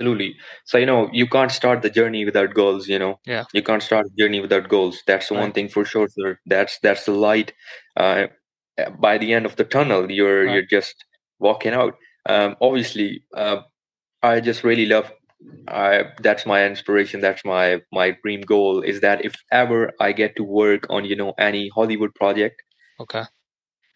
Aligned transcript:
absolutely. 0.00 0.36
So 0.64 0.78
you 0.78 0.86
know, 0.86 1.08
you 1.12 1.26
can't 1.26 1.50
start 1.52 1.82
the 1.82 1.90
journey 1.90 2.24
without 2.24 2.54
goals. 2.54 2.88
You 2.88 2.98
know, 2.98 3.20
Yeah. 3.26 3.44
you 3.52 3.62
can't 3.62 3.82
start 3.82 4.06
the 4.06 4.22
journey 4.22 4.40
without 4.40 4.68
goals. 4.68 5.02
That's 5.06 5.28
the 5.28 5.34
one 5.34 5.52
thing 5.52 5.68
for 5.68 5.84
sure, 5.84 6.08
sir. 6.08 6.38
That's 6.46 6.78
that's 6.82 7.04
the 7.04 7.12
light. 7.12 7.52
Uh, 7.96 8.26
by 8.98 9.18
the 9.18 9.34
end 9.34 9.46
of 9.46 9.56
the 9.56 9.64
tunnel, 9.64 10.10
you're 10.10 10.44
Right. 10.44 10.54
you're 10.54 10.66
just 10.80 10.94
walking 11.38 11.74
out. 11.74 11.96
Um, 12.26 12.56
obviously, 12.60 13.22
uh, 13.36 13.62
I 14.22 14.40
just 14.40 14.64
really 14.64 14.86
love. 14.86 15.12
I 15.68 16.04
that's 16.22 16.46
my 16.46 16.64
inspiration. 16.66 17.20
That's 17.20 17.44
my 17.44 17.80
my 17.92 18.16
dream 18.22 18.42
goal. 18.42 18.82
Is 18.82 19.00
that 19.00 19.24
if 19.24 19.34
ever 19.52 19.92
I 20.00 20.12
get 20.12 20.36
to 20.36 20.44
work 20.44 20.86
on 20.90 21.04
you 21.04 21.16
know 21.16 21.32
any 21.38 21.70
Hollywood 21.74 22.14
project, 22.14 22.62
Okay. 23.00 23.24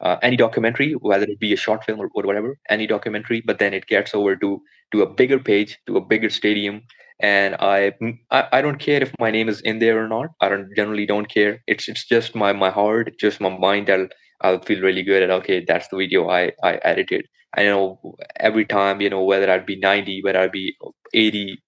Uh, 0.01 0.17
any 0.23 0.37
documentary, 0.37 0.93
whether 0.93 1.25
it 1.25 1.41
be 1.41 1.53
a 1.53 1.57
short 1.57 1.85
film 1.85 2.01
or, 2.01 2.09
or 2.15 2.23
whatever, 2.25 2.59
any 2.69 2.87
documentary, 2.87 3.43
but 3.45 3.59
then 3.59 3.75
it 3.75 3.87
gets 3.87 4.15
over 4.15 4.37
to 4.37 4.61
to 4.93 5.03
a 5.03 5.11
bigger 5.11 5.39
page, 5.39 5.79
to 5.87 5.97
a 5.97 6.01
bigger 6.01 6.31
stadium, 6.31 6.83
and 7.21 7.57
I, 7.59 7.93
I 8.31 8.49
I 8.53 8.63
don't 8.63 8.79
care 8.79 9.03
if 9.03 9.13
my 9.19 9.31
name 9.31 9.49
is 9.49 9.61
in 9.63 9.79
there 9.79 10.03
or 10.03 10.09
not. 10.09 10.31
I 10.41 10.49
don't 10.49 10.69
generally 10.77 11.07
don't 11.07 11.29
care. 11.29 11.63
It's 11.67 11.89
it's 11.89 12.07
just 12.07 12.35
my 12.35 12.53
my 12.53 12.71
heart, 12.71 13.13
just 13.19 13.41
my 13.41 13.57
mind. 13.57 13.91
I'll 13.91 14.09
I'll 14.43 14.61
feel 14.61 14.81
really 14.83 15.03
good 15.03 15.23
and 15.23 15.33
okay, 15.33 15.65
that's 15.67 15.89
the 15.89 15.97
video 15.97 16.29
I 16.29 16.53
I 16.63 16.75
edited. 16.93 17.27
I 17.57 17.65
know 17.65 18.17
every 18.37 18.65
time 18.65 19.01
you 19.01 19.11
know 19.11 19.23
whether 19.23 19.51
I'd 19.51 19.67
be 19.67 19.77
ninety, 19.77 20.23
whether 20.23 20.41
I'd 20.41 20.53
be 20.53 20.77
eighty, 21.15 21.59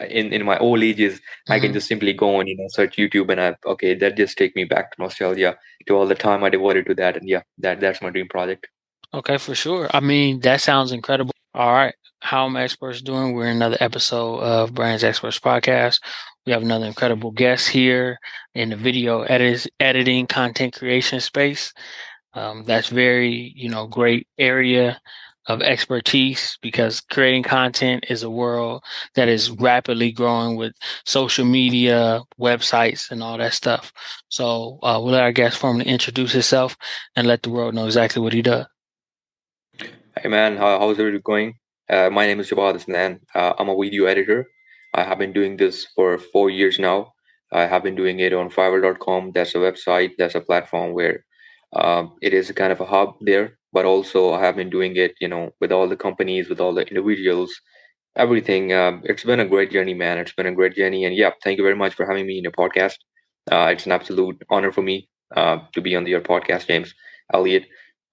in 0.00 0.32
in 0.32 0.44
my 0.44 0.58
old 0.58 0.82
ages 0.82 1.20
i 1.48 1.58
can 1.60 1.70
Mhm. 1.70 1.74
just 1.74 1.86
simply 1.88 2.12
go 2.12 2.40
and 2.40 2.48
you 2.48 2.56
know 2.56 2.66
search 2.68 2.96
youtube 2.96 3.30
and 3.30 3.40
i 3.40 3.54
okay 3.66 3.94
that 3.94 4.16
just 4.16 4.36
take 4.36 4.54
me 4.56 4.64
back 4.64 4.90
to 4.92 5.00
nostalgia 5.02 5.56
to 5.86 5.94
all 5.96 6.06
the 6.06 6.14
time 6.14 6.42
i 6.44 6.48
devoted 6.50 6.86
to 6.86 6.94
that 6.94 7.16
and 7.16 7.28
yeah 7.28 7.42
that 7.58 7.80
that's 7.80 8.02
my 8.02 8.10
dream 8.10 8.28
project 8.28 8.66
Okay, 9.14 9.38
for 9.38 9.54
sure. 9.54 9.88
I 9.94 10.00
mean, 10.00 10.40
that 10.40 10.60
sounds 10.60 10.90
incredible. 10.90 11.32
All 11.54 11.72
right. 11.72 11.94
How 12.20 12.46
am 12.46 12.56
experts 12.56 13.00
doing? 13.00 13.32
We're 13.32 13.46
in 13.46 13.56
another 13.56 13.76
episode 13.80 14.40
of 14.40 14.74
Brands 14.74 15.04
Experts 15.04 15.38
Podcast. 15.38 16.00
We 16.44 16.52
have 16.52 16.62
another 16.62 16.86
incredible 16.86 17.30
guest 17.30 17.68
here 17.68 18.18
in 18.54 18.70
the 18.70 18.76
video 18.76 19.22
edit- 19.22 19.68
editing 19.78 20.26
content 20.26 20.74
creation 20.74 21.20
space. 21.20 21.72
Um, 22.34 22.64
that's 22.64 22.88
very, 22.88 23.52
you 23.54 23.68
know, 23.68 23.86
great 23.86 24.26
area 24.38 25.00
of 25.46 25.60
expertise 25.62 26.58
because 26.62 27.00
creating 27.00 27.42
content 27.42 28.04
is 28.08 28.22
a 28.22 28.30
world 28.30 28.82
that 29.14 29.28
is 29.28 29.50
rapidly 29.50 30.10
growing 30.10 30.56
with 30.56 30.72
social 31.04 31.44
media, 31.44 32.22
websites, 32.40 33.10
and 33.10 33.22
all 33.22 33.38
that 33.38 33.52
stuff. 33.52 33.92
So 34.28 34.78
uh, 34.82 34.98
we'll 35.02 35.12
let 35.12 35.22
our 35.22 35.32
guest 35.32 35.58
formally 35.58 35.86
introduce 35.86 36.32
himself 36.32 36.76
and 37.16 37.26
let 37.26 37.42
the 37.42 37.50
world 37.50 37.74
know 37.74 37.86
exactly 37.86 38.22
what 38.22 38.32
he 38.32 38.42
does. 38.42 38.66
hey 39.78 40.28
man. 40.28 40.56
How, 40.56 40.78
how's 40.78 40.98
it 40.98 41.24
going? 41.24 41.54
Uh, 41.90 42.08
my 42.10 42.26
name 42.26 42.40
is 42.40 42.48
jabad 42.50 42.76
Hasnan. 42.76 43.20
uh, 43.34 43.52
i'm 43.58 43.68
a 43.68 43.76
video 43.78 44.06
editor. 44.06 44.46
I 44.94 45.02
have 45.02 45.18
been 45.18 45.32
doing 45.32 45.56
this 45.56 45.86
for 45.94 46.16
four 46.18 46.48
years 46.48 46.78
now. 46.78 47.12
I 47.52 47.66
have 47.66 47.82
been 47.82 47.94
doing 47.96 48.20
it 48.20 48.32
on 48.32 48.48
fiverr.com 48.48 49.32
that's 49.34 49.54
a 49.54 49.58
website. 49.58 50.12
That's 50.16 50.34
a 50.34 50.40
platform 50.40 50.94
where 50.94 51.24
um, 51.74 52.16
it 52.22 52.32
is 52.32 52.50
kind 52.52 52.72
of 52.72 52.80
a 52.80 52.86
hub 52.86 53.16
there 53.20 53.58
but 53.74 53.84
also 53.84 54.32
i 54.32 54.40
have 54.40 54.56
been 54.56 54.70
doing 54.70 54.96
it 54.96 55.14
you 55.20 55.28
know 55.28 55.50
with 55.60 55.72
all 55.72 55.88
the 55.88 56.02
companies 56.06 56.48
with 56.48 56.60
all 56.60 56.74
the 56.74 56.86
individuals 56.88 57.52
everything. 58.16 58.72
Um, 58.72 59.02
it's 59.04 59.24
been 59.24 59.40
a 59.40 59.44
great 59.44 59.70
journey, 59.70 59.94
man. 59.94 60.18
It's 60.18 60.32
been 60.32 60.46
a 60.46 60.54
great 60.54 60.74
journey, 60.74 61.04
and 61.04 61.14
yeah, 61.14 61.30
thank 61.42 61.58
you 61.58 61.64
very 61.64 61.76
much 61.76 61.94
for 61.94 62.06
having 62.06 62.26
me 62.26 62.38
in 62.38 62.44
your 62.44 62.52
podcast. 62.52 62.96
Uh, 63.50 63.68
it's 63.72 63.86
an 63.86 63.92
absolute 63.92 64.42
honor 64.50 64.72
for 64.72 64.82
me 64.82 65.08
uh, 65.36 65.58
to 65.72 65.80
be 65.80 65.96
on 65.96 66.06
your 66.06 66.20
podcast, 66.20 66.66
James 66.66 66.94
Elliott. 67.32 67.66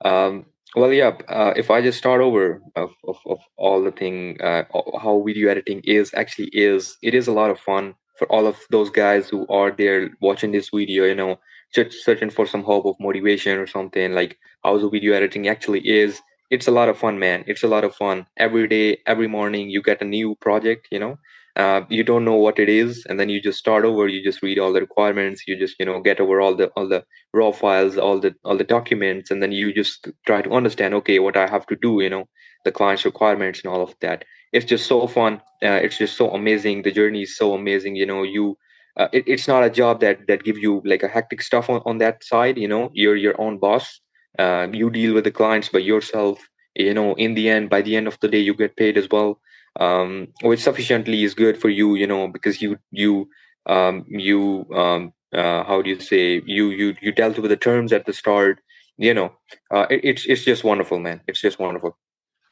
Um, 0.04 0.46
well, 0.76 0.92
yeah. 0.92 1.18
Uh, 1.28 1.54
if 1.56 1.70
I 1.70 1.82
just 1.82 1.98
start 1.98 2.22
over 2.22 2.62
of, 2.76 2.92
of, 3.08 3.18
of 3.26 3.40
all 3.58 3.84
the 3.84 3.92
thing, 3.92 4.38
uh, 4.42 4.64
how 5.02 5.22
video 5.26 5.50
editing 5.50 5.82
is 5.84 6.12
actually 6.16 6.50
is, 6.54 6.98
it 7.02 7.14
is 7.14 7.28
a 7.28 7.34
lot 7.34 7.52
of 7.52 7.60
fun 7.60 7.94
for 8.18 8.32
all 8.32 8.48
of 8.48 8.58
those 8.70 8.90
guys 8.90 9.30
who 9.30 9.46
are 9.48 9.72
there 9.72 10.12
watching 10.22 10.52
this 10.52 10.70
video. 10.74 11.06
You 11.06 11.16
know, 11.16 11.40
just 11.74 12.04
searching 12.04 12.30
for 12.30 12.46
some 12.46 12.64
hope 12.64 12.86
of 12.86 12.96
motivation 13.00 13.58
or 13.58 13.68
something 13.68 14.14
like 14.14 14.38
how 14.64 14.78
the 14.78 14.90
video 14.90 15.14
editing 15.14 15.48
actually 15.48 15.88
is. 15.88 16.22
It's 16.50 16.68
a 16.68 16.72
lot 16.72 16.90
of 16.90 16.98
fun 16.98 17.18
man. 17.20 17.44
It's 17.48 17.64
a 17.64 17.68
lot 17.68 17.84
of 17.84 17.96
fun. 17.96 18.26
Every 18.38 18.68
day 18.68 19.00
every 19.08 19.28
morning 19.28 19.70
you 19.70 19.82
get 19.82 20.02
a 20.02 20.06
new 20.06 20.36
project 20.36 20.88
you 20.92 21.00
know? 21.00 21.18
Uh, 21.58 21.82
you 21.90 22.02
don't 22.04 22.24
know 22.24 22.36
what 22.36 22.60
it 22.60 22.70
is 22.70 23.06
and 23.10 23.20
then 23.20 23.28
you 23.30 23.42
just 23.42 23.60
start 23.60 23.84
over. 23.86 24.08
You 24.08 24.24
just 24.24 24.42
read 24.42 24.60
all 24.60 24.72
the 24.74 24.80
requirements. 24.82 25.44
You 25.48 25.58
just 25.58 25.76
you 25.80 25.86
know 25.86 26.00
get 26.02 26.20
over 26.20 26.40
all 26.42 26.56
the 26.56 26.68
all 26.78 26.88
the 26.88 27.04
raw 27.34 27.52
files 27.52 27.98
all 27.98 28.20
the 28.20 28.34
all 28.46 28.58
the 28.58 28.64
documents 28.64 29.32
and 29.32 29.42
then 29.42 29.52
you 29.52 29.74
just 29.74 30.08
try 30.26 30.42
to 30.42 30.52
understand 30.52 30.94
okay 30.94 31.18
what 31.20 31.38
i 31.38 31.48
have 31.48 31.66
to 31.68 31.78
do 31.78 32.02
you 32.02 32.10
know 32.10 32.26
the 32.66 32.72
client's 32.72 33.06
requirements 33.06 33.62
and 33.64 33.74
all 33.74 33.82
of 33.82 33.96
that. 34.02 34.26
It's 34.54 34.66
just 34.66 34.86
so 34.88 35.08
fun. 35.08 35.36
Uh, 35.64 35.80
it's 35.82 35.98
just 35.98 36.18
so 36.18 36.32
amazing. 36.32 36.84
The 36.84 36.92
journey 36.92 37.24
is 37.24 37.38
so 37.38 37.54
amazing. 37.54 37.96
You 37.96 38.06
know 38.06 38.24
you 38.24 38.58
uh, 38.98 39.08
it, 39.12 39.24
it's 39.28 39.48
not 39.48 39.64
a 39.64 39.70
job 39.70 40.00
that 40.02 40.28
that 40.28 40.44
give 40.44 40.58
you 40.58 40.82
like 40.86 41.04
a 41.04 41.08
hectic 41.08 41.42
stuff 41.42 41.70
on, 41.70 41.82
on 41.86 41.98
that 42.00 42.24
side 42.24 42.58
you 42.58 42.68
know? 42.68 42.90
You're 42.94 43.16
your 43.16 43.40
own 43.40 43.58
boss. 43.58 44.00
Uh, 44.40 44.68
you 44.72 44.90
deal 44.90 45.14
with 45.14 45.24
the 45.24 45.32
clients 45.32 45.70
by 45.70 45.80
yourself. 45.80 46.40
You 46.76 46.94
know 46.94 47.16
in 47.16 47.34
the 47.34 47.50
end 47.50 47.70
by 47.70 47.82
the 47.82 47.96
end 47.98 48.08
of 48.08 48.18
the 48.22 48.30
day 48.30 48.40
you 48.40 48.54
get 48.54 48.78
paid 48.78 48.98
as 48.98 49.08
well. 49.12 49.40
Um, 49.80 50.28
which 50.42 50.62
sufficiently 50.62 51.24
is 51.24 51.34
good 51.34 51.58
for 51.58 51.70
you 51.70 51.96
you 51.96 52.08
know 52.08 52.28
because 52.28 52.62
you 52.62 52.78
you 52.92 53.30
um, 53.66 54.06
you 54.08 54.66
um, 54.74 55.14
uh, 55.34 55.64
how 55.64 55.82
do 55.82 55.90
you 55.90 56.00
say 56.00 56.42
you 56.46 56.70
you 56.70 56.96
you 57.02 57.12
dealt 57.12 57.38
with 57.40 57.52
the 57.52 57.58
terms 57.58 57.94
at 57.94 58.06
the 58.06 58.14
start 58.14 58.60
you 58.98 59.14
know? 59.14 59.34
Uh, 59.72 59.88
it, 59.90 60.02
it's 60.04 60.26
it's 60.26 60.44
just 60.46 60.64
wonderful 60.64 61.00
man. 61.00 61.22
It's 61.28 61.42
just 61.42 61.60
wonderful 61.60 61.98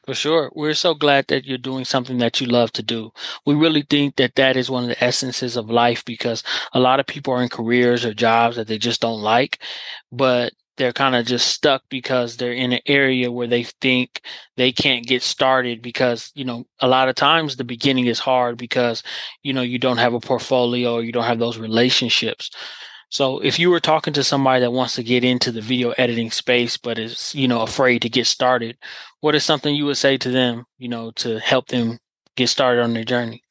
For 0.06 0.14
sure. 0.14 0.50
We're 0.54 0.74
so 0.74 0.94
glad 0.94 1.26
that 1.28 1.44
you're 1.44 1.58
doing 1.58 1.84
something 1.84 2.18
that 2.18 2.40
you 2.40 2.46
love 2.46 2.72
to 2.72 2.82
do. 2.82 3.12
We 3.44 3.54
really 3.54 3.82
think 3.82 4.16
that 4.16 4.34
that 4.36 4.56
is 4.56 4.70
one 4.70 4.82
of 4.84 4.88
the 4.88 5.02
essences 5.04 5.56
of 5.56 5.70
life 5.70 6.04
because 6.04 6.42
a 6.72 6.80
lot 6.80 7.00
of 7.00 7.06
people 7.06 7.34
are 7.34 7.42
in 7.42 7.48
careers 7.48 8.04
or 8.04 8.14
jobs 8.14 8.56
that 8.56 8.66
they 8.66 8.78
just 8.78 9.00
don't 9.02 9.20
like, 9.20 9.60
but 10.10 10.52
they're 10.78 10.92
kind 10.94 11.14
of 11.14 11.26
just 11.26 11.48
stuck 11.48 11.82
because 11.90 12.36
they're 12.38 12.54
in 12.54 12.72
an 12.72 12.80
area 12.86 13.30
where 13.30 13.46
they 13.46 13.64
think 13.64 14.22
they 14.56 14.72
can't 14.72 15.06
get 15.06 15.22
started 15.22 15.82
because, 15.82 16.32
you 16.34 16.44
know, 16.44 16.64
a 16.80 16.88
lot 16.88 17.10
of 17.10 17.14
times 17.14 17.56
the 17.56 17.64
beginning 17.64 18.06
is 18.06 18.18
hard 18.18 18.56
because, 18.56 19.02
you 19.42 19.52
know, 19.52 19.60
you 19.62 19.78
don't 19.78 19.98
have 19.98 20.14
a 20.14 20.20
portfolio 20.20 20.94
or 20.94 21.02
you 21.02 21.12
don't 21.12 21.24
have 21.24 21.38
those 21.38 21.58
relationships. 21.58 22.50
So 23.10 23.40
if 23.40 23.58
you 23.58 23.70
were 23.70 23.80
talking 23.80 24.12
to 24.14 24.24
somebody 24.24 24.60
that 24.60 24.72
wants 24.72 24.94
to 24.94 25.02
get 25.02 25.24
into 25.24 25.50
the 25.52 25.60
video 25.60 25.90
editing 25.98 26.30
space 26.30 26.76
but 26.76 26.98
is, 26.98 27.34
you 27.34 27.48
know, 27.48 27.60
afraid 27.62 28.02
to 28.02 28.08
get 28.08 28.26
started, 28.26 28.78
what 29.20 29.34
is 29.34 29.44
something 29.44 29.74
you 29.74 29.84
would 29.86 29.98
say 29.98 30.16
to 30.18 30.30
them, 30.30 30.64
you 30.78 30.88
know, 30.88 31.10
to 31.12 31.38
help 31.40 31.68
them 31.68 31.98
get 32.36 32.48
started 32.48 32.82
on 32.82 32.94
their 32.94 33.04
journey? 33.04 33.42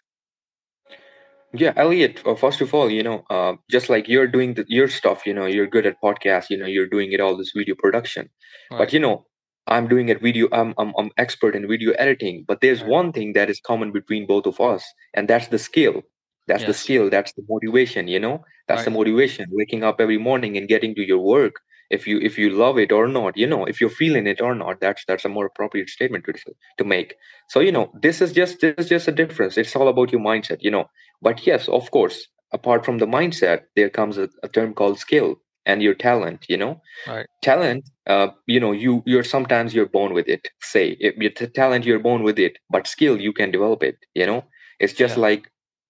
yeah 1.54 1.74
elliot 1.78 2.22
uh, 2.28 2.36
first 2.36 2.62
of 2.62 2.74
all 2.74 2.90
you 2.92 3.02
know 3.02 3.24
uh, 3.32 3.54
just 3.72 3.90
like 3.90 4.08
you're 4.08 4.28
doing 4.28 4.54
the, 4.54 4.66
your 4.68 4.88
stuff 4.88 5.26
you 5.26 5.34
know 5.34 5.46
you're 5.48 5.66
good 5.68 5.86
at 5.86 6.00
podcasts 6.04 6.50
you 6.50 6.58
know 6.58 6.68
you're 6.68 6.88
doing 6.88 7.12
it 7.12 7.20
all 7.20 7.36
this 7.36 7.52
video 7.56 7.76
production 7.76 8.30
Right. 8.72 8.78
but 8.78 8.94
you 8.94 9.00
know 9.00 9.26
i'm 9.66 9.88
doing 9.88 10.10
it 10.10 10.22
video 10.22 10.48
I'm, 10.52 10.76
I'm 10.78 10.94
i'm 10.98 11.10
expert 11.18 11.56
in 11.56 11.68
video 11.68 11.94
editing 11.94 12.46
but 12.48 12.62
there's 12.62 12.82
Right. 12.82 12.90
one 12.92 13.12
thing 13.14 13.34
that 13.34 13.50
is 13.50 13.60
common 13.62 13.92
between 13.92 14.28
both 14.28 14.46
of 14.46 14.60
us 14.62 14.84
and 15.16 15.28
that's 15.28 15.48
the 15.48 15.58
skill 15.58 16.04
that's 16.50 16.66
the 16.66 16.74
skill 16.74 17.10
that's 17.10 17.34
the 17.34 17.46
motivation 17.50 18.08
you 18.10 18.20
know? 18.20 18.44
That's 18.68 18.86
the 18.86 18.92
motivation 18.92 19.48
waking 19.52 19.84
up 19.84 20.02
every 20.02 20.18
morning 20.20 20.58
and 20.58 20.68
getting 20.68 20.96
to 20.96 21.06
your 21.08 21.20
work 21.36 21.56
if 21.98 22.08
you 22.08 22.20
if 22.30 22.38
you 22.38 22.50
love 22.52 22.78
it 22.78 22.92
or 22.92 23.08
not 23.08 23.38
you 23.38 23.48
know 23.48 23.66
if 23.66 23.82
you're 23.82 23.90
feeling 24.04 24.28
it 24.28 24.42
or 24.42 24.54
not 24.56 24.80
that's 24.82 25.04
that's 25.08 25.26
a 25.26 25.30
more 25.38 25.48
appropriate 25.48 25.90
statement 25.90 26.26
to 26.26 26.34
to 26.80 26.86
make. 26.86 27.16
So 27.50 27.60
you 27.62 27.72
know 27.72 27.92
this 28.02 28.22
is 28.22 28.32
just 28.34 28.62
this 28.62 28.76
is 28.78 28.90
just 28.90 29.08
a 29.08 29.12
difference 29.12 29.58
it's 29.58 29.76
all 29.76 29.88
about 29.88 30.12
your 30.12 30.22
mindset 30.22 30.58
you 30.62 30.72
know? 30.72 30.86
But 31.22 31.46
yes 31.48 31.68
of 31.70 31.90
course 31.92 32.28
apart 32.54 32.86
from 32.86 32.98
the 33.00 33.08
mindset 33.08 33.60
there 33.76 33.90
comes 33.90 34.18
a, 34.18 34.30
a 34.44 34.50
term 34.50 34.74
called 34.74 35.00
skill 35.00 35.36
and 35.66 35.82
your 35.82 35.96
talent 35.96 36.46
you 36.50 36.58
know? 36.58 36.82
Right. 37.08 37.28
talent 37.42 37.90
uh, 38.08 38.30
you 38.48 38.60
know 38.60 38.72
you 38.72 39.04
you're 39.06 39.24
sometimes 39.24 39.74
you're 39.74 39.88
born 39.98 40.14
with 40.14 40.28
it 40.28 40.48
say 40.62 40.98
if 41.00 41.16
your 41.18 41.32
talent 41.62 41.86
you're 41.86 42.00
born 42.10 42.24
with 42.24 42.40
it 42.40 42.58
but 42.70 42.88
skill 42.88 43.20
you 43.20 43.34
can 43.34 43.52
develop 43.52 43.84
it 43.84 43.98
you 44.16 44.26
know? 44.26 44.44
It's 44.80 44.94
just 44.94 45.18
Yeah. 45.18 45.24
like 45.30 45.44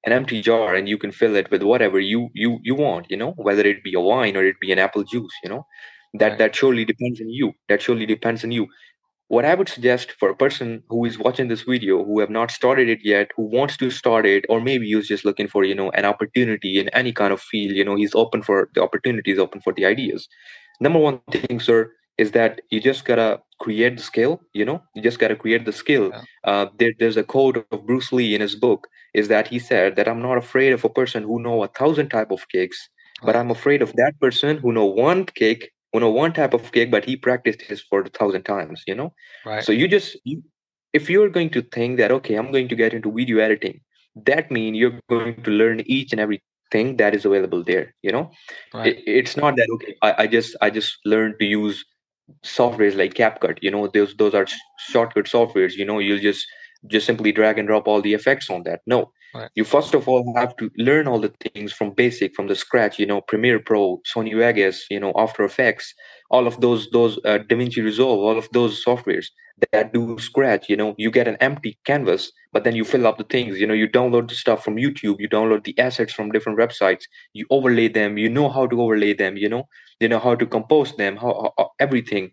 an 0.05 0.13
empty 0.13 0.41
jar 0.41 0.75
and 0.75 0.87
you 0.89 0.97
can 0.97 1.11
fill 1.11 1.35
it 1.35 1.49
with 1.51 1.63
whatever 1.63 1.99
you 1.99 2.29
you 2.33 2.59
you 2.63 2.75
want 2.75 3.07
you 3.09 3.17
know 3.17 3.33
whether 3.37 3.65
it 3.65 3.83
be 3.83 3.93
a 3.93 3.99
wine 3.99 4.35
or 4.37 4.45
it 4.45 4.59
be 4.61 4.71
an 4.71 4.79
apple 4.79 5.03
juice 5.03 5.33
you 5.43 5.49
know. 5.49 5.65
That 6.15 6.39
that 6.39 6.55
surely 6.55 6.85
depends 6.85 7.21
on 7.21 7.29
you. 7.29 7.53
That 7.69 7.81
surely 7.83 8.05
depends 8.07 8.43
on 8.43 8.51
you. 8.51 8.67
What 9.27 9.45
i 9.45 9.53
would 9.55 9.69
suggest 9.69 10.11
for 10.19 10.29
a 10.29 10.35
person 10.35 10.83
who 10.89 11.05
is 11.05 11.17
watching 11.19 11.47
this 11.49 11.63
video 11.63 12.03
who 12.05 12.19
have 12.19 12.29
not 12.31 12.51
started 12.51 12.89
it 12.89 12.99
yet 13.03 13.31
who 13.37 13.43
wants 13.43 13.77
to 13.77 13.89
start 13.91 14.25
it 14.25 14.45
or 14.49 14.59
maybe 14.61 14.91
who's 14.91 15.07
just 15.07 15.25
looking 15.25 15.47
for 15.47 15.63
you 15.63 15.75
know 15.75 15.91
an 15.91 16.05
opportunity 16.05 16.79
in 16.79 16.89
any 16.89 17.13
kind 17.13 17.33
of 17.33 17.41
field 17.41 17.75
you 17.75 17.85
know 17.85 17.95
he's 17.95 18.15
open 18.15 18.41
for 18.43 18.69
the 18.75 18.81
opportunities 18.83 19.39
open 19.39 19.61
for 19.61 19.73
the 19.73 19.85
ideas. 19.85 20.27
Number 20.81 20.99
one 20.99 21.21
thing 21.31 21.59
sir 21.59 21.91
is 22.19 22.31
that 22.31 22.61
you 22.71 22.79
just 22.81 23.05
gotta 23.05 23.29
create 23.65 23.97
the 23.97 24.03
skill 24.03 24.39
you 24.53 24.65
know 24.65 24.81
you 24.95 25.01
just 25.01 25.19
gotta 25.19 25.35
create 25.43 25.65
the 25.65 25.73
skill 25.81 26.11
Yeah. 26.13 26.23
uh, 26.51 26.65
there, 26.79 26.93
there's 26.99 27.17
a 27.17 27.23
quote 27.33 27.57
of 27.71 27.85
bruce 27.87 28.11
lee 28.11 28.35
in 28.35 28.41
his 28.41 28.55
book 28.55 28.87
is 29.13 29.27
that 29.29 29.47
he 29.47 29.59
said 29.59 29.95
that 29.97 30.07
i'm 30.07 30.21
not 30.27 30.37
afraid 30.45 30.73
of 30.77 30.85
a 30.85 30.89
person 30.99 31.23
who 31.23 31.39
know 31.47 31.63
a 31.63 31.67
thousand 31.79 32.09
type 32.09 32.31
of 32.31 32.47
cakes 32.49 32.89
but 33.23 33.35
i'm 33.35 33.51
afraid 33.57 33.81
of 33.81 33.93
that 34.01 34.13
person 34.25 34.57
who 34.57 34.71
know 34.79 34.85
one 34.85 35.25
cake 35.43 35.69
who 35.93 35.99
know 35.99 36.09
one 36.11 36.33
type 36.33 36.53
of 36.53 36.71
cake 36.71 36.91
but 36.91 37.05
he 37.05 37.15
practiced 37.17 37.61
his 37.61 37.81
for 37.81 38.01
a 38.01 38.09
thousand 38.19 38.43
times 38.43 38.83
you 38.87 38.95
know 38.95 39.13
Right. 39.45 39.63
so 39.63 39.71
you 39.71 39.87
just 39.87 40.17
you, 40.23 40.41
if 40.93 41.09
you're 41.09 41.29
going 41.29 41.49
to 41.51 41.61
think 41.61 41.97
that 41.97 42.11
okay 42.11 42.35
i'm 42.35 42.51
going 42.51 42.67
to 42.69 42.75
get 42.75 42.93
into 42.93 43.11
video 43.11 43.39
editing 43.39 43.81
that 44.25 44.51
means 44.51 44.77
you're 44.77 44.99
going 45.09 45.41
to 45.43 45.51
learn 45.51 45.81
each 45.85 46.11
and 46.11 46.19
everything 46.19 46.97
that 46.97 47.13
is 47.15 47.25
available 47.25 47.63
there 47.63 47.93
you 48.01 48.11
know 48.11 48.31
right. 48.73 48.87
it, 48.87 49.03
it's 49.05 49.37
not 49.37 49.55
that 49.57 49.67
okay 49.75 49.95
I, 50.01 50.23
I 50.23 50.27
just 50.27 50.55
i 50.61 50.69
just 50.69 50.97
learned 51.05 51.35
to 51.39 51.45
use 51.45 51.83
softwares 52.43 52.95
like 52.95 53.13
CapCut. 53.13 53.59
You 53.61 53.71
know, 53.71 53.87
those 53.87 54.15
those 54.15 54.33
are 54.33 54.45
shortcut 54.89 55.25
softwares. 55.25 55.73
You 55.75 55.85
know, 55.85 55.99
you'll 55.99 56.19
just 56.19 56.45
just 56.87 57.05
simply 57.05 57.31
drag 57.31 57.59
and 57.59 57.67
drop 57.67 57.87
all 57.87 58.01
the 58.01 58.13
effects 58.13 58.49
on 58.49 58.63
that. 58.63 58.81
No, 58.85 59.11
right. 59.33 59.49
you 59.55 59.63
first 59.63 59.93
of 59.93 60.07
all 60.07 60.33
have 60.37 60.55
to 60.57 60.71
learn 60.77 61.07
all 61.07 61.19
the 61.19 61.33
things 61.53 61.73
from 61.73 61.91
basic, 61.91 62.35
from 62.35 62.47
the 62.47 62.55
scratch. 62.55 62.99
You 62.99 63.05
know, 63.05 63.21
Premiere 63.21 63.59
Pro, 63.59 64.01
Sony 64.13 64.37
Vegas, 64.37 64.85
you 64.89 64.99
know, 64.99 65.13
After 65.15 65.43
Effects, 65.43 65.93
all 66.29 66.47
of 66.47 66.61
those 66.61 66.89
those 66.91 67.17
uh, 67.25 67.39
DaVinci 67.49 67.83
Resolve, 67.83 68.19
all 68.19 68.37
of 68.37 68.47
those 68.51 68.83
softwares 68.83 69.27
that 69.71 69.93
do 69.93 70.17
scratch. 70.19 70.69
You 70.69 70.77
know, 70.77 70.95
you 70.97 71.11
get 71.11 71.27
an 71.27 71.37
empty 71.41 71.77
canvas, 71.85 72.31
but 72.53 72.63
then 72.63 72.75
you 72.75 72.85
fill 72.85 73.07
up 73.07 73.17
the 73.17 73.23
things. 73.25 73.59
You 73.59 73.67
know, 73.67 73.73
you 73.73 73.87
download 73.87 74.29
the 74.29 74.35
stuff 74.35 74.63
from 74.63 74.75
YouTube, 74.75 75.19
you 75.19 75.27
download 75.27 75.63
the 75.63 75.77
assets 75.79 76.13
from 76.13 76.31
different 76.31 76.59
websites, 76.59 77.03
you 77.33 77.45
overlay 77.49 77.87
them. 77.87 78.17
You 78.17 78.29
know 78.29 78.49
how 78.49 78.67
to 78.67 78.81
overlay 78.81 79.13
them. 79.13 79.37
You 79.37 79.49
know, 79.49 79.67
you 79.99 80.07
know 80.07 80.19
how 80.19 80.35
to 80.35 80.45
compose 80.45 80.95
them 80.95 81.17
how, 81.17 81.53
how, 81.57 81.71
everything 81.79 82.31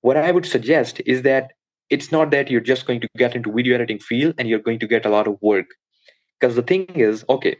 what 0.00 0.16
i 0.16 0.30
would 0.30 0.46
suggest 0.46 1.00
is 1.06 1.22
that 1.22 1.52
it's 1.90 2.10
not 2.10 2.30
that 2.30 2.50
you're 2.50 2.68
just 2.72 2.86
going 2.86 3.00
to 3.00 3.08
get 3.16 3.34
into 3.36 3.52
video 3.52 3.74
editing 3.74 3.98
field 3.98 4.34
and 4.38 4.48
you're 4.48 4.66
going 4.66 4.78
to 4.78 4.86
get 4.86 5.06
a 5.06 5.10
lot 5.10 5.26
of 5.26 5.36
work 5.40 5.66
because 6.38 6.56
the 6.56 6.62
thing 6.62 6.84
is 6.94 7.24
okay 7.28 7.56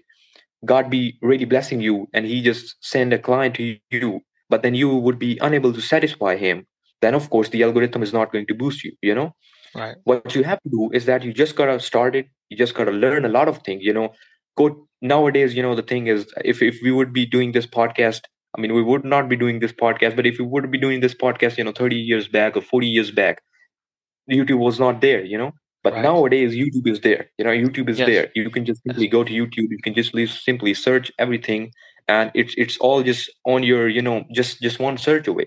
god 0.65 0.91
be 0.91 1.19
really 1.23 1.45
blessing 1.45 1.81
you 1.81 2.09
and 2.13 2.27
he 2.27 2.43
just 2.43 2.77
send 2.81 3.13
a 3.13 3.19
client 3.19 3.55
to 3.55 3.77
you 3.91 4.21
but 4.49 4.63
then 4.63 4.75
you 4.75 4.95
would 4.95 5.19
be 5.19 5.39
unable 5.41 5.73
to 5.73 5.81
satisfy 5.81 6.37
him 6.37 6.67
then 7.03 7.15
of 7.15 7.29
course 7.31 7.49
the 7.51 7.63
algorithm 7.63 8.03
is 8.03 8.13
not 8.13 8.33
going 8.33 8.47
to 8.47 8.55
boost 8.55 8.85
you 8.85 8.93
you 9.03 9.15
know 9.15 9.35
right 9.75 9.97
what 10.05 10.35
you 10.35 10.43
have 10.43 10.63
to 10.63 10.71
do 10.71 10.91
is 10.93 11.07
that 11.07 11.23
you 11.23 11.33
just 11.33 11.57
gotta 11.57 11.79
start 11.81 12.17
it 12.17 12.29
you 12.49 12.57
just 12.57 12.75
gotta 12.75 12.93
learn 12.93 13.25
a 13.25 13.35
lot 13.37 13.49
of 13.49 13.59
things 13.59 13.83
you 13.83 13.93
know 13.93 14.13
go 14.57 14.87
nowadays 15.03 15.55
you 15.55 15.63
know 15.63 15.75
the 15.75 15.83
thing 15.83 16.07
is 16.07 16.33
if, 16.45 16.63
if 16.63 16.79
we 16.83 16.91
would 16.91 17.13
be 17.13 17.27
doing 17.27 17.53
this 17.53 17.67
podcast 17.67 18.21
I 18.57 18.61
mean, 18.61 18.75
we 18.75 18.83
would 18.83 19.05
not 19.05 19.29
be 19.29 19.37
doing 19.37 19.59
this 19.61 19.73
podcast, 19.73 20.17
but 20.17 20.27
if 20.27 20.39
we 20.39 20.45
would 20.45 20.71
be 20.71 20.79
doing 20.79 21.01
this 21.01 21.15
podcast, 21.15 21.59
you 21.59 21.65
know, 21.65 21.73
30 21.73 21.97
years 21.97 22.27
back 22.27 22.57
or 22.57 22.63
40 22.63 22.87
years 22.87 23.11
back, 23.11 23.43
YouTube 24.31 24.59
was 24.59 24.81
not 24.81 25.01
there, 25.01 25.25
you 25.25 25.37
know. 25.37 25.53
But 25.85 25.93
right. 25.93 26.03
nowadays, 26.03 26.55
YouTube 26.55 26.89
is 26.89 27.01
there. 27.01 27.31
You 27.39 27.45
know, 27.45 27.51
YouTube 27.51 27.89
is 27.89 27.99
yes. 27.99 28.09
there. 28.09 28.29
You 28.35 28.51
can 28.51 28.65
just 28.65 28.83
simply 28.83 29.05
yes. 29.05 29.13
go 29.13 29.25
to 29.25 29.33
YouTube. 29.33 29.69
You 29.71 29.79
can 29.83 29.95
just 29.95 30.13
simply 30.43 30.75
search 30.75 31.13
everything, 31.19 31.71
and 32.09 32.31
it's 32.35 32.55
it's 32.57 32.79
all 32.79 33.03
just 33.03 33.31
on 33.45 33.63
your, 33.63 33.89
you 33.89 34.03
know, 34.03 34.25
just 34.33 34.61
just 34.61 34.79
one 34.79 34.99
search 34.99 35.27
away. 35.27 35.47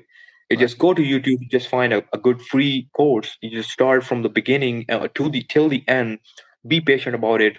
You 0.50 0.58
right. 0.58 0.60
just 0.60 0.78
go 0.78 0.94
to 0.94 1.02
YouTube, 1.02 1.50
just 1.50 1.68
find 1.68 1.94
a, 1.94 2.04
a 2.14 2.18
good 2.18 2.42
free 2.42 2.90
course. 2.96 3.38
You 3.42 3.52
just 3.52 3.70
start 3.70 4.04
from 4.04 4.24
the 4.24 4.30
beginning 4.30 4.86
uh, 4.90 5.08
to 5.16 5.30
the 5.30 5.44
till 5.44 5.70
the 5.70 5.84
end. 5.88 6.20
Be 6.68 6.82
patient 6.82 7.16
about 7.16 7.42
it. 7.42 7.58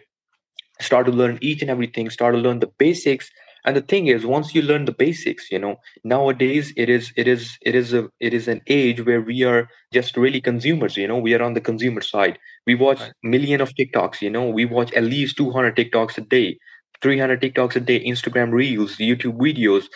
Start 0.81 1.07
to 1.07 1.13
learn 1.13 1.39
each 1.41 1.63
and 1.63 1.71
everything. 1.71 2.11
Start 2.11 2.35
to 2.35 2.41
learn 2.41 2.61
the 2.61 2.73
basics 2.79 3.31
and 3.65 3.77
the 3.77 3.83
thing 3.83 4.07
is 4.07 4.25
once 4.25 4.55
you 4.55 4.63
learn 4.63 4.85
the 4.85 4.93
basics 4.93 5.51
you 5.51 5.59
know 5.59 5.77
nowadays 6.05 6.73
it 6.77 6.89
is 6.89 7.13
it 7.17 7.29
is 7.29 7.59
it 7.63 7.75
is 7.75 7.93
a 7.93 8.09
it 8.21 8.33
is 8.35 8.49
an 8.49 8.61
age 8.67 9.05
where 9.05 9.21
we 9.21 9.43
are 9.43 9.69
just 9.93 10.17
really 10.17 10.41
consumers 10.41 10.97
you 10.97 11.07
know 11.07 11.19
we 11.19 11.35
are 11.35 11.43
on 11.43 11.55
the 11.55 11.61
consumer 11.61 12.01
side 12.01 12.39
we 12.67 12.75
watch 12.75 13.01
right. 13.01 13.13
million 13.23 13.61
of 13.61 13.75
tiktoks 13.75 14.21
you 14.21 14.31
know 14.31 14.49
we 14.49 14.65
watch 14.65 14.93
at 14.95 15.05
least 15.05 15.37
200 15.37 15.77
tiktoks 15.77 16.19
a 16.19 16.23
day 16.23 16.59
300 17.03 17.41
tiktoks 17.41 17.77
a 17.77 17.81
day 17.81 18.05
instagram 18.05 18.53
reels 18.53 18.97
youtube 18.97 19.37
videos 19.39 19.87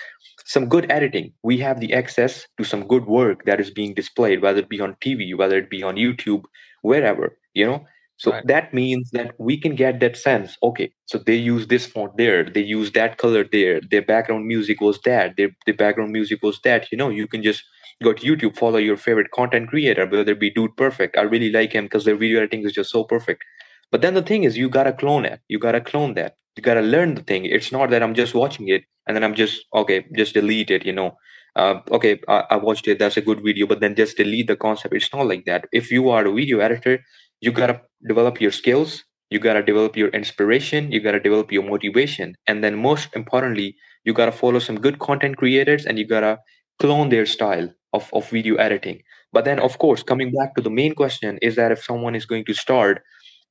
some 0.44 0.68
good 0.68 0.90
editing 0.90 1.32
we 1.42 1.58
have 1.58 1.80
the 1.80 1.92
access 1.92 2.46
to 2.58 2.64
some 2.64 2.86
good 2.86 3.06
work 3.06 3.44
that 3.44 3.60
is 3.60 3.70
being 3.70 3.94
displayed 3.94 4.42
whether 4.42 4.60
it 4.60 4.68
be 4.68 4.80
on 4.80 4.94
tv 5.04 5.36
whether 5.36 5.56
it 5.58 5.70
be 5.70 5.82
on 5.82 5.96
youtube 5.96 6.42
wherever 6.82 7.36
you 7.54 7.66
know 7.66 7.84
so 8.16 8.30
right. 8.30 8.46
that 8.46 8.72
means 8.72 9.10
that 9.10 9.34
we 9.38 9.56
can 9.56 9.74
get 9.74 10.00
that 10.00 10.16
sense. 10.16 10.56
Okay, 10.62 10.92
so 11.06 11.18
they 11.18 11.34
use 11.34 11.66
this 11.66 11.86
font 11.86 12.16
there, 12.16 12.44
they 12.44 12.62
use 12.62 12.92
that 12.92 13.18
color 13.18 13.44
there, 13.50 13.80
their 13.90 14.02
background 14.02 14.46
music 14.46 14.80
was 14.80 15.00
that, 15.04 15.36
their, 15.36 15.50
their 15.66 15.74
background 15.74 16.12
music 16.12 16.42
was 16.42 16.60
that. 16.62 16.90
You 16.92 16.98
know, 16.98 17.08
you 17.08 17.26
can 17.26 17.42
just 17.42 17.64
go 18.02 18.12
to 18.12 18.24
YouTube, 18.24 18.56
follow 18.56 18.78
your 18.78 18.96
favorite 18.96 19.32
content 19.32 19.68
creator, 19.68 20.06
whether 20.06 20.32
it 20.32 20.40
be 20.40 20.50
Dude 20.50 20.76
Perfect. 20.76 21.16
I 21.16 21.22
really 21.22 21.50
like 21.50 21.72
him 21.72 21.84
because 21.84 22.04
their 22.04 22.16
video 22.16 22.38
editing 22.38 22.64
is 22.64 22.72
just 22.72 22.90
so 22.90 23.02
perfect. 23.02 23.42
But 23.90 24.00
then 24.00 24.14
the 24.14 24.22
thing 24.22 24.44
is, 24.44 24.56
you 24.56 24.68
gotta 24.68 24.92
clone 24.92 25.24
it. 25.24 25.40
You 25.48 25.58
gotta 25.58 25.80
clone 25.80 26.14
that. 26.14 26.36
You 26.56 26.62
gotta 26.62 26.82
learn 26.82 27.14
the 27.14 27.22
thing. 27.22 27.44
It's 27.46 27.72
not 27.72 27.90
that 27.90 28.02
I'm 28.02 28.14
just 28.14 28.34
watching 28.34 28.68
it 28.68 28.84
and 29.06 29.16
then 29.16 29.24
I'm 29.24 29.34
just 29.34 29.64
okay, 29.74 30.04
just 30.16 30.34
delete 30.34 30.70
it. 30.70 30.84
You 30.86 30.92
know, 30.92 31.16
uh, 31.56 31.80
okay, 31.90 32.20
I, 32.28 32.44
I 32.50 32.56
watched 32.56 32.88
it. 32.88 32.98
That's 32.98 33.16
a 33.16 33.22
good 33.22 33.42
video, 33.44 33.66
but 33.66 33.80
then 33.80 33.94
just 33.96 34.16
delete 34.16 34.46
the 34.48 34.56
concept. 34.56 34.94
It's 34.94 35.12
not 35.12 35.26
like 35.26 35.44
that. 35.46 35.66
If 35.72 35.90
you 35.90 36.10
are 36.10 36.26
a 36.26 36.32
video 36.32 36.60
editor, 36.60 37.00
you 37.40 37.52
got 37.52 37.68
to 37.68 37.80
develop 38.06 38.40
your 38.40 38.52
skills 38.52 39.04
you 39.30 39.38
got 39.40 39.54
to 39.54 39.62
develop 39.62 39.96
your 39.96 40.08
inspiration 40.10 40.90
you 40.92 41.00
got 41.00 41.12
to 41.12 41.20
develop 41.20 41.52
your 41.52 41.62
motivation 41.62 42.34
and 42.46 42.62
then 42.64 42.76
most 42.76 43.08
importantly 43.16 43.76
you 44.04 44.12
got 44.14 44.26
to 44.26 44.32
follow 44.32 44.58
some 44.58 44.80
good 44.80 44.98
content 44.98 45.36
creators 45.36 45.86
and 45.86 45.98
you 45.98 46.06
got 46.06 46.20
to 46.20 46.38
clone 46.80 47.08
their 47.08 47.26
style 47.26 47.68
of, 47.92 48.08
of 48.12 48.28
video 48.30 48.56
editing 48.56 49.02
but 49.32 49.44
then 49.44 49.58
of 49.60 49.78
course 49.78 50.02
coming 50.02 50.32
back 50.32 50.54
to 50.54 50.62
the 50.62 50.70
main 50.70 50.94
question 50.94 51.38
is 51.42 51.56
that 51.56 51.72
if 51.72 51.82
someone 51.84 52.14
is 52.14 52.26
going 52.26 52.44
to 52.44 52.54
start 52.54 53.02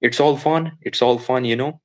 it's 0.01 0.19
all 0.19 0.37
fun 0.37 0.71
it's 0.81 1.01
all 1.01 1.17
fun 1.19 1.45
you 1.45 1.55
know 1.55 1.81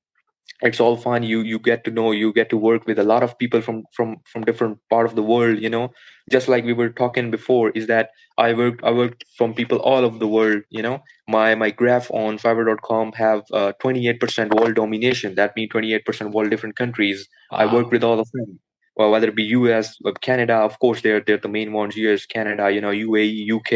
it's 0.62 0.81
all 0.81 0.97
fun 0.97 1.23
you 1.23 1.41
you 1.43 1.59
get 1.59 1.85
to 1.85 1.91
know 1.91 2.11
you 2.12 2.33
get 2.33 2.50
to 2.50 2.56
work 2.56 2.87
with 2.87 2.99
a 2.99 3.05
lot 3.05 3.23
of 3.23 3.39
people 3.39 3.61
from 3.61 3.85
from 3.93 4.17
from 4.25 4.43
different 4.45 4.79
part 4.91 5.06
of 5.06 5.15
the 5.15 5.23
world 5.23 5.59
you 5.61 5.71
know? 5.71 5.91
Just 6.31 6.49
like 6.49 6.65
we 6.65 6.73
were 6.73 6.91
talking 6.91 7.31
before 7.31 7.71
is 7.71 7.87
that 7.87 8.11
i 8.39 8.53
worked 8.53 8.83
i 8.85 8.91
worked 8.91 9.25
from 9.37 9.55
people 9.55 9.79
all 9.79 10.05
over 10.05 10.19
the 10.19 10.29
world 10.29 10.62
you 10.71 10.83
know? 10.83 11.03
My 11.29 11.55
my 11.55 11.71
graph 11.71 12.11
on 12.11 12.39
fiverr.com 12.39 13.12
have 13.12 13.43
uh, 13.53 13.73
28% 13.83 14.55
world 14.59 14.75
domination. 14.77 15.35
That 15.35 15.55
means 15.56 15.71
28% 15.73 16.33
world 16.33 16.51
different 16.51 16.77
countries. 16.77 17.29
Wow. 17.53 17.59
i 17.59 17.73
work 17.73 17.91
with 17.91 18.03
all 18.05 18.19
of 18.21 18.29
them. 18.33 18.59
Well, 18.97 19.11
whether 19.12 19.29
it 19.29 19.37
be 19.37 19.44
us 19.44 19.97
uh, 20.05 20.12
canada 20.21 20.55
of 20.56 20.79
course 20.81 21.03
they're 21.03 21.21
they're 21.21 21.39
the 21.39 21.49
main 21.49 21.73
ones 21.73 21.94
us 21.97 22.27
canada 22.27 22.71
you 22.71 22.81
know 22.81 22.91
uae 22.91 23.47
uk 23.59 23.73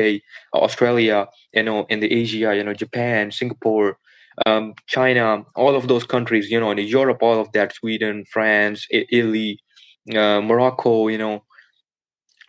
australia 0.54 1.28
you 1.52 1.62
know 1.62 1.86
in 1.88 2.00
the 2.00 2.12
asia 2.12 2.54
you 2.56 2.64
know 2.64 2.74
japan 2.74 3.30
singapore 3.30 3.98
um, 4.46 4.74
China, 4.86 5.44
all 5.56 5.74
of 5.74 5.88
those 5.88 6.04
countries, 6.04 6.50
you 6.50 6.58
know, 6.58 6.70
in 6.70 6.78
Europe, 6.78 7.18
all 7.22 7.40
of 7.40 7.52
that, 7.52 7.74
Sweden, 7.74 8.24
France, 8.30 8.86
Italy, 8.90 9.58
uh, 10.14 10.40
Morocco, 10.40 11.08
you 11.08 11.18
know, 11.18 11.42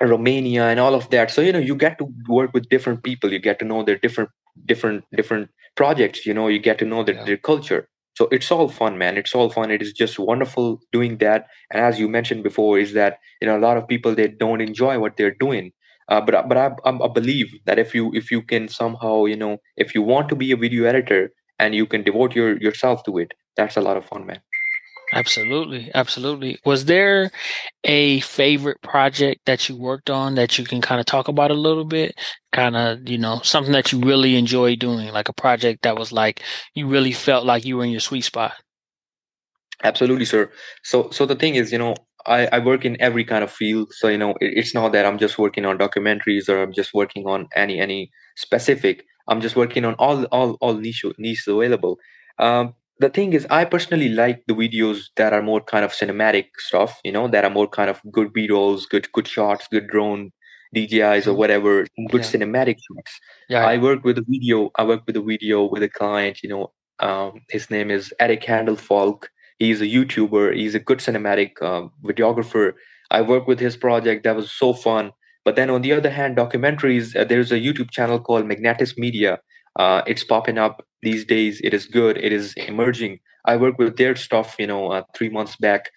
Romania, 0.02 0.66
and 0.68 0.80
all 0.80 0.96
of 0.96 1.10
that. 1.12 1.32
So 1.32 1.42
you 1.42 1.52
know, 1.52 1.60
you 1.60 1.76
get 1.76 1.98
to 2.00 2.08
work 2.28 2.54
with 2.54 2.70
different 2.70 3.04
people. 3.04 3.32
You 3.32 3.40
get 3.40 3.60
to 3.60 3.66
know 3.66 3.84
their 3.84 3.98
different, 3.98 4.30
different, 4.66 5.04
different 5.16 5.50
projects. 5.76 6.26
You 6.26 6.34
know, 6.34 6.48
you 6.48 6.60
get 6.60 6.80
to 6.80 6.86
know 6.86 7.04
their, 7.04 7.16
yeah. 7.16 7.26
their 7.26 7.38
culture. 7.38 7.88
So 8.16 8.28
it's 8.32 8.52
all 8.52 8.70
fun, 8.70 8.98
man. 8.98 9.18
It's 9.18 9.34
all 9.34 9.50
fun. 9.50 9.72
It 9.72 9.82
is 9.82 9.92
just 9.92 10.20
wonderful 10.20 10.80
doing 10.92 11.18
that. 11.18 11.48
And 11.72 11.84
as 11.84 12.00
you 12.00 12.08
mentioned 12.08 12.44
before, 12.44 12.78
is 12.78 12.94
that 12.94 13.18
you 13.42 13.48
know 13.48 13.58
a 13.58 13.64
lot 13.68 13.78
of 13.78 13.88
people 13.88 14.14
they 14.14 14.28
don't 14.28 14.62
enjoy 14.62 15.00
what 15.00 15.18
they're 15.18 15.36
doing. 15.40 15.72
Uh, 16.10 16.22
but 16.22 16.48
but 16.48 16.58
I, 16.58 16.72
I 16.86 17.08
believe 17.08 17.54
that 17.66 17.80
if 17.80 17.96
you 17.96 18.12
if 18.14 18.30
you 18.30 18.42
can 18.42 18.68
somehow 18.68 19.26
you 19.26 19.38
know 19.38 19.58
if 19.78 19.96
you 19.96 20.02
want 20.02 20.30
to 20.30 20.36
be 20.36 20.52
a 20.52 20.58
video 20.58 20.84
editor 20.86 21.32
and 21.60 21.76
you 21.76 21.86
can 21.86 22.04
devote 22.04 22.36
your 22.36 22.58
yourself 22.58 23.04
to 23.06 23.18
it. 23.18 23.34
That's 23.56 23.78
a 23.78 23.82
lot 23.82 23.98
of 23.98 24.06
fun 24.06 24.26
man. 24.26 24.42
Absolutely 25.14 25.92
absolutely. 25.94 26.58
Was 26.66 26.86
there 26.86 27.30
a 27.84 28.20
favorite 28.22 28.82
project 28.82 29.42
that 29.46 29.70
you 29.70 29.76
worked 29.76 30.10
on 30.10 30.36
that 30.36 30.58
you 30.58 30.66
can 30.66 30.82
kind 30.82 31.00
of 31.00 31.06
talk 31.06 31.28
about 31.28 31.52
a 31.52 31.56
little 31.56 31.86
bit? 31.86 32.16
Kind 32.52 32.76
of 32.76 33.08
you 33.08 33.18
know 33.18 33.40
something 33.44 33.74
that 33.74 33.92
you 33.92 34.00
really 34.00 34.36
enjoy 34.36 34.76
doing 34.76 35.10
like 35.10 35.30
a 35.30 35.34
project 35.34 35.84
that 35.84 35.98
was 35.98 36.12
like 36.12 36.42
you 36.74 36.88
really 36.88 37.12
felt 37.12 37.46
like 37.46 37.66
you 37.66 37.78
were 37.78 37.84
in 37.84 37.92
your 37.92 38.00
sweet 38.00 38.24
spot? 38.24 38.54
Absolutely 39.84 40.26
sir. 40.26 40.50
So 40.84 41.10
so 41.12 41.26
the 41.26 41.36
thing 41.36 41.56
is 41.56 41.72
you 41.72 41.78
know 41.78 41.96
I, 42.26 42.48
I 42.52 42.60
work 42.60 42.86
in 42.86 43.00
every 43.02 43.26
kind 43.26 43.44
of 43.44 43.52
field 43.52 43.94
so 43.94 44.08
you 44.08 44.18
know 44.18 44.32
it, 44.42 44.54
it's 44.58 44.74
not 44.74 44.92
that 44.94 45.06
i'm 45.06 45.18
just 45.18 45.38
working 45.38 45.66
on 45.66 45.78
documentaries 45.78 46.50
or 46.50 46.62
i'm 46.62 46.74
just 46.74 46.94
working 46.94 47.28
on 47.28 47.48
any 47.56 47.80
any 47.80 48.12
specific 48.36 49.06
I'm 49.28 49.42
just 49.42 49.56
working 49.56 49.86
on 49.86 49.96
all 49.96 50.26
all 50.26 50.58
all 50.62 50.76
niche 50.76 51.06
niches 51.18 51.48
available. 51.48 51.98
Um, 52.40 52.74
the 53.00 53.10
thing 53.10 53.34
is, 53.34 53.48
I 53.50 53.66
personally 53.66 54.10
like 54.10 54.44
the 54.48 54.54
videos 54.54 55.06
that 55.16 55.34
are 55.34 55.42
more 55.42 55.62
kind 55.62 55.86
of 55.86 55.92
cinematic 55.92 56.48
stuff. 56.58 57.00
You 57.04 57.12
know, 57.12 57.28
that 57.28 57.44
are 57.44 57.50
more 57.50 57.68
kind 57.68 57.90
of 57.90 58.02
good 58.12 58.34
B 58.34 58.48
rolls, 58.50 58.86
good 58.86 59.12
good 59.14 59.28
shots, 59.28 59.68
good 59.72 59.88
drone 59.88 60.32
DJIs 60.76 61.28
or 61.28 61.32
mm-hmm. 61.32 61.38
whatever, 61.38 61.88
good 62.10 62.24
yeah. 62.24 62.28
cinematic 62.28 62.78
shots. 62.78 63.20
Yeah. 63.50 63.66
I 63.66 63.78
work 63.78 64.04
with 64.04 64.18
a 64.18 64.26
video. 64.28 64.72
I 64.76 64.84
work 64.84 65.04
with 65.08 65.18
a 65.18 65.22
video 65.22 65.66
with 65.66 65.84
a 65.84 65.90
client. 65.90 66.44
You 66.44 66.50
know, 66.50 66.72
um, 67.00 67.42
his 67.50 67.70
name 67.70 67.92
is 67.92 68.14
Eric 68.20 68.44
Handel 68.44 68.76
Falk. 68.76 69.30
He's 69.60 69.82
a 69.82 69.86
YouTuber. 69.86 70.56
He's 70.56 70.76
a 70.76 70.80
good 70.80 71.00
cinematic 71.00 71.52
uh, 71.62 71.88
videographer. 72.04 72.74
I 73.12 73.22
worked 73.22 73.48
with 73.48 73.60
his 73.60 73.78
project. 73.78 74.24
That 74.24 74.36
was 74.36 74.52
so 74.52 74.74
fun. 74.74 75.12
But 75.46 75.56
then 75.56 75.70
on 75.70 75.82
the 75.82 75.92
other 75.94 76.10
hand, 76.10 76.38
documentaries, 76.38 77.16
uh, 77.16 77.24
there's 77.26 77.52
a 77.52 77.60
YouTube 77.60 77.92
channel 77.92 78.20
called 78.20 78.46
Magnates 78.46 78.98
Media. 78.98 79.40
Uh, 79.78 80.02
it's 80.08 80.24
popping 80.24 80.58
up 80.58 80.86
these 81.02 81.26
days. 81.26 81.60
It 81.64 81.74
is 81.74 81.86
good. 81.86 82.18
It 82.18 82.32
is 82.32 82.54
emerging. 82.56 83.20
I 83.46 83.58
worked 83.58 83.80
with 83.80 83.98
their 83.98 84.16
stuff, 84.16 84.56
you 84.60 84.68
know, 84.68 84.92
uh, 84.92 85.04
three 85.16 85.30
months 85.30 85.56
back. 85.58 85.90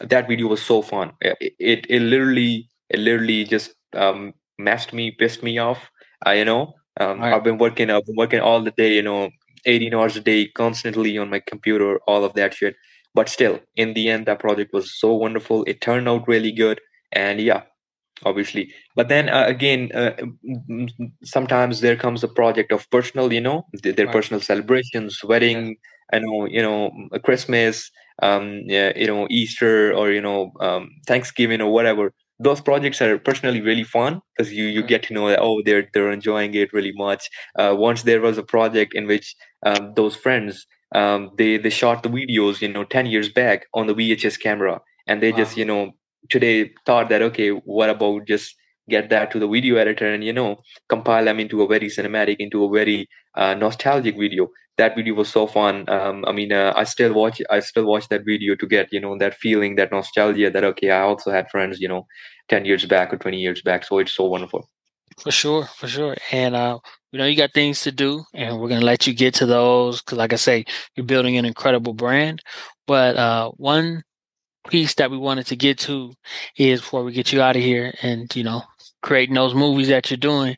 That 0.00 0.28
video 0.28 0.48
was 0.48 0.62
so 0.62 0.82
fun. 0.82 1.12
It 1.20 1.54
it, 1.58 1.86
it 1.88 2.00
literally 2.02 2.68
it 2.88 2.98
literally 3.00 3.44
just 3.44 3.72
um, 3.94 4.34
messed 4.58 4.92
me, 4.92 5.10
pissed 5.12 5.42
me 5.42 5.58
off. 5.58 5.90
Uh, 6.26 6.30
you 6.32 6.44
know, 6.44 6.74
Um, 7.00 7.20
right. 7.20 7.32
I've 7.34 7.44
been 7.44 7.58
working. 7.58 7.90
I've 7.90 8.04
been 8.06 8.16
working 8.16 8.40
all 8.40 8.60
the 8.62 8.70
day. 8.72 8.94
You 8.94 9.02
know, 9.02 9.30
18 9.66 9.94
hours 9.94 10.16
a 10.16 10.20
day, 10.20 10.48
constantly 10.48 11.16
on 11.18 11.30
my 11.30 11.40
computer, 11.40 11.98
all 12.06 12.24
of 12.24 12.34
that 12.34 12.54
shit. 12.54 12.74
But 13.14 13.28
still, 13.28 13.60
in 13.76 13.94
the 13.94 14.08
end, 14.08 14.26
that 14.26 14.38
project 14.38 14.72
was 14.72 14.98
so 14.98 15.14
wonderful. 15.14 15.64
It 15.64 15.80
turned 15.80 16.08
out 16.08 16.26
really 16.26 16.52
good, 16.52 16.80
and 17.12 17.40
yeah, 17.40 17.62
obviously. 18.24 18.72
But 18.96 19.08
then 19.08 19.28
uh, 19.28 19.44
again, 19.46 19.90
uh, 19.94 20.12
sometimes 21.24 21.80
there 21.80 21.96
comes 21.96 22.24
a 22.24 22.28
project 22.28 22.72
of 22.72 22.88
personal, 22.90 23.32
you 23.32 23.40
know, 23.40 23.66
their, 23.82 23.92
right. 23.92 24.12
personal 24.12 24.40
celebrations, 24.40 25.20
wedding, 25.24 25.76
I 26.12 26.20
know, 26.20 26.46
you 26.46 26.62
know, 26.62 26.90
Christmas, 27.22 27.90
um, 28.22 28.62
yeah, 28.66 28.92
you 28.96 29.06
know, 29.06 29.26
Easter, 29.30 29.92
or 29.94 30.10
you 30.10 30.20
know, 30.20 30.52
um, 30.60 30.90
Thanksgiving, 31.06 31.60
or 31.60 31.72
whatever 31.72 32.12
those 32.42 32.60
projects 32.60 33.00
are 33.00 33.18
personally 33.18 33.60
really 33.60 33.84
fun 33.84 34.20
because 34.36 34.52
you 34.52 34.64
you 34.64 34.82
get 34.82 35.02
to 35.04 35.14
know 35.14 35.28
that 35.28 35.38
oh 35.40 35.62
they're 35.64 35.88
they're 35.94 36.10
enjoying 36.10 36.54
it 36.54 36.72
really 36.72 36.92
much. 36.96 37.30
Uh, 37.58 37.74
once 37.76 38.02
there 38.02 38.20
was 38.20 38.38
a 38.38 38.42
project 38.42 38.94
in 38.94 39.06
which 39.06 39.34
um, 39.64 39.92
those 39.94 40.16
friends 40.16 40.66
um, 40.94 41.30
they 41.36 41.56
they 41.58 41.70
shot 41.70 42.02
the 42.02 42.08
videos 42.08 42.60
you 42.60 42.68
know 42.68 42.84
ten 42.84 43.06
years 43.06 43.28
back 43.28 43.66
on 43.74 43.86
the 43.86 43.94
VHS 43.94 44.40
camera, 44.40 44.80
and 45.06 45.22
they 45.22 45.32
wow. 45.32 45.38
just 45.38 45.56
you 45.56 45.64
know 45.64 45.92
today 46.30 46.72
thought 46.86 47.08
that 47.08 47.22
okay 47.22 47.50
what 47.50 47.90
about 47.90 48.26
just 48.26 48.54
get 48.88 49.10
that 49.10 49.30
to 49.30 49.38
the 49.38 49.48
video 49.48 49.76
editor 49.76 50.12
and 50.12 50.24
you 50.24 50.32
know 50.32 50.56
compile 50.88 51.24
them 51.24 51.38
into 51.40 51.62
a 51.62 51.68
very 51.68 51.86
cinematic 51.88 52.36
into 52.38 52.64
a 52.64 52.70
very 52.70 53.08
uh, 53.36 53.54
nostalgic 53.54 54.18
video. 54.18 54.48
That 54.78 54.96
video 54.96 55.14
was 55.14 55.28
so 55.28 55.46
fun. 55.46 55.88
Um, 55.88 56.24
i 56.26 56.32
mean 56.32 56.52
uh, 56.52 56.72
i 56.76 56.84
still 56.84 57.12
watch 57.12 57.42
i 57.50 57.60
still 57.60 57.84
watch 57.84 58.08
that 58.08 58.24
video 58.24 58.54
to 58.56 58.66
get 58.66 58.92
you 58.92 59.00
know 59.00 59.16
that 59.18 59.34
feeling 59.34 59.76
that 59.76 59.92
nostalgia 59.92 60.50
that 60.50 60.64
okay 60.64 60.90
i 60.90 61.00
also 61.00 61.30
had 61.30 61.50
friends 61.50 61.78
you 61.78 61.88
know 61.88 62.06
10 62.48 62.64
years 62.64 62.84
back 62.86 63.12
or 63.12 63.16
20 63.16 63.38
years 63.38 63.62
back. 63.62 63.84
So 63.84 63.98
it's 63.98 64.12
so 64.12 64.24
wonderful 64.24 64.68
for 65.22 65.30
sure 65.30 65.64
for 65.76 65.88
sure. 65.88 66.16
And 66.32 66.54
uh 66.54 66.78
you 67.12 67.18
know 67.18 67.26
you 67.26 67.36
got 67.36 67.52
things 67.54 67.82
to 67.82 67.92
do 67.92 68.24
and 68.34 68.58
we're 68.58 68.68
to 68.68 68.80
let 68.80 69.06
you 69.06 69.14
get 69.14 69.34
to 69.34 69.46
those 69.46 70.02
because 70.02 70.18
like 70.18 70.32
i 70.32 70.36
say 70.36 70.64
you're 70.96 71.06
building 71.06 71.36
an 71.36 71.44
incredible 71.44 71.94
brand. 71.94 72.42
But 72.86 73.16
uh 73.16 73.50
one 73.52 74.02
piece 74.68 74.94
that 74.94 75.10
we 75.10 75.18
wanted 75.18 75.46
to 75.46 75.56
get 75.56 75.78
to 75.78 76.12
is 76.56 76.80
before 76.80 77.04
we 77.04 77.12
get 77.12 77.32
you 77.32 77.42
out 77.42 77.56
of 77.56 77.62
here 77.62 77.94
and 78.02 78.34
you 78.36 78.44
know 78.44 78.62
creating 79.02 79.34
those 79.34 79.54
movies 79.54 79.88
that 79.88 80.10
you're 80.10 80.18
doing 80.18 80.56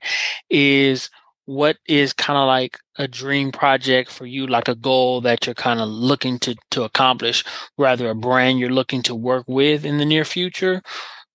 is 0.51 1.11
what 1.47 1.77
is 1.87 2.13
kind 2.13 2.39
of 2.39 2.47
like 2.47 2.79
a 2.99 3.09
dream 3.09 3.53
project 3.53 4.11
for 4.11 4.27
you 4.27 4.47
like 4.47 4.69
a 4.69 4.75
goal 4.75 5.21
that 5.21 5.47
you're 5.47 5.55
kind 5.55 5.81
of 5.81 5.89
looking 5.89 6.39
to 6.39 6.55
to 6.71 6.83
accomplish 6.85 7.45
rather 7.79 8.09
a 8.11 8.15
brand 8.15 8.59
you're 8.59 8.71
looking 8.71 9.03
to 9.03 9.15
work 9.15 9.45
with 9.47 9.85
in 9.85 9.99
the 9.99 10.05
near 10.05 10.25
future 10.25 10.83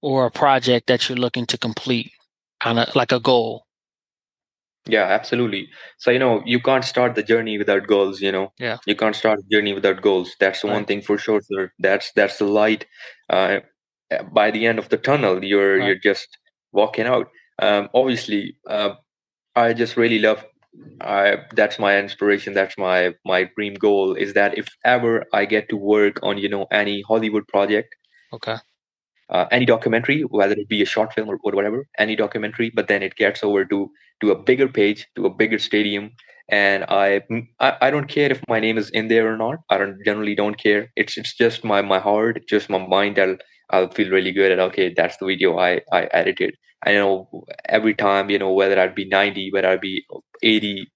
or 0.01 0.25
a 0.25 0.31
project 0.31 0.87
that 0.87 1.09
you're 1.09 1.17
looking 1.17 1.45
to 1.45 1.57
complete 1.57 2.11
kind 2.59 2.79
of 2.79 2.95
like 2.95 3.11
a 3.11 3.19
goal 3.19 3.65
yeah 4.87 5.03
absolutely 5.03 5.69
so 5.97 6.11
you 6.11 6.19
know 6.19 6.41
you 6.45 6.59
can't 6.59 6.85
start 6.85 7.15
the 7.15 7.23
journey 7.23 7.57
without 7.57 7.85
goals 7.87 8.21
you 8.21 8.31
know 8.31 8.51
yeah 8.59 8.77
you 8.85 8.95
can't 8.95 9.15
start 9.15 9.39
the 9.39 9.55
journey 9.55 9.73
without 9.73 10.01
goals 10.01 10.35
that's 10.39 10.63
right. 10.63 10.73
one 10.73 10.85
thing 10.85 11.01
for 11.01 11.17
sure 11.17 11.41
sir. 11.41 11.71
that's 11.79 12.11
that's 12.13 12.37
the 12.37 12.45
light 12.45 12.85
uh, 13.29 13.59
by 14.31 14.49
the 14.51 14.65
end 14.65 14.79
of 14.79 14.89
the 14.89 14.97
tunnel 14.97 15.43
you're 15.43 15.77
right. 15.77 15.87
you're 15.87 15.99
just 15.99 16.37
walking 16.71 17.05
out 17.05 17.27
um, 17.61 17.89
obviously 17.93 18.55
uh, 18.67 18.93
i 19.55 19.73
just 19.73 19.97
really 19.97 20.19
love 20.19 20.43
I 21.01 21.37
that's 21.55 21.79
my 21.79 21.97
inspiration. 21.97 22.53
That's 22.53 22.77
my 22.77 23.13
my 23.25 23.49
dream 23.55 23.73
goal. 23.73 24.13
Is 24.13 24.33
that 24.33 24.57
if 24.57 24.67
ever 24.85 25.25
I 25.33 25.45
get 25.45 25.69
to 25.69 25.77
work 25.77 26.19
on 26.23 26.37
you 26.37 26.49
know 26.49 26.67
any 26.71 27.01
Hollywood 27.07 27.47
project, 27.47 27.95
okay, 28.33 28.57
uh, 29.29 29.45
any 29.51 29.65
documentary, 29.65 30.21
whether 30.21 30.53
it 30.53 30.69
be 30.69 30.81
a 30.81 30.85
short 30.85 31.13
film 31.13 31.29
or, 31.29 31.37
or 31.43 31.51
whatever, 31.53 31.85
any 31.97 32.15
documentary, 32.15 32.71
but 32.73 32.87
then 32.87 33.03
it 33.03 33.15
gets 33.15 33.43
over 33.43 33.65
to 33.65 33.89
to 34.21 34.31
a 34.31 34.39
bigger 34.39 34.67
page, 34.67 35.07
to 35.15 35.25
a 35.25 35.29
bigger 35.33 35.57
stadium, 35.59 36.11
and 36.49 36.83
I, 36.89 37.21
I, 37.59 37.77
I 37.81 37.91
don't 37.91 38.07
care 38.09 38.31
if 38.31 38.41
my 38.49 38.59
name 38.59 38.77
is 38.77 38.89
in 38.89 39.07
there 39.07 39.31
or 39.31 39.37
not. 39.37 39.59
I 39.69 39.77
don't 39.77 39.97
generally 40.03 40.35
don't 40.35 40.57
care. 40.57 40.91
It's 40.95 41.17
it's 41.17 41.35
just 41.35 41.63
my 41.63 41.81
my 41.81 41.99
heart, 41.99 42.41
just 42.49 42.69
my 42.69 42.79
mind. 42.85 43.19
I'll 43.19 43.37
I'll 43.69 43.89
feel 43.89 44.09
really 44.09 44.31
good 44.31 44.51
and 44.51 44.61
okay, 44.61 44.93
that's 44.95 45.17
the 45.17 45.25
video 45.27 45.57
I 45.59 45.81
I 45.91 46.03
edited. 46.11 46.55
I 46.85 46.93
know 46.93 47.29
every 47.67 47.93
time 47.93 48.29
you 48.29 48.39
know 48.39 48.51
whether 48.53 48.79
I'd 48.79 48.95
be 48.95 49.07
ninety, 49.07 49.49
whether 49.51 49.67
I'd 49.69 49.81
be 49.81 50.05
eighty, 50.43 50.87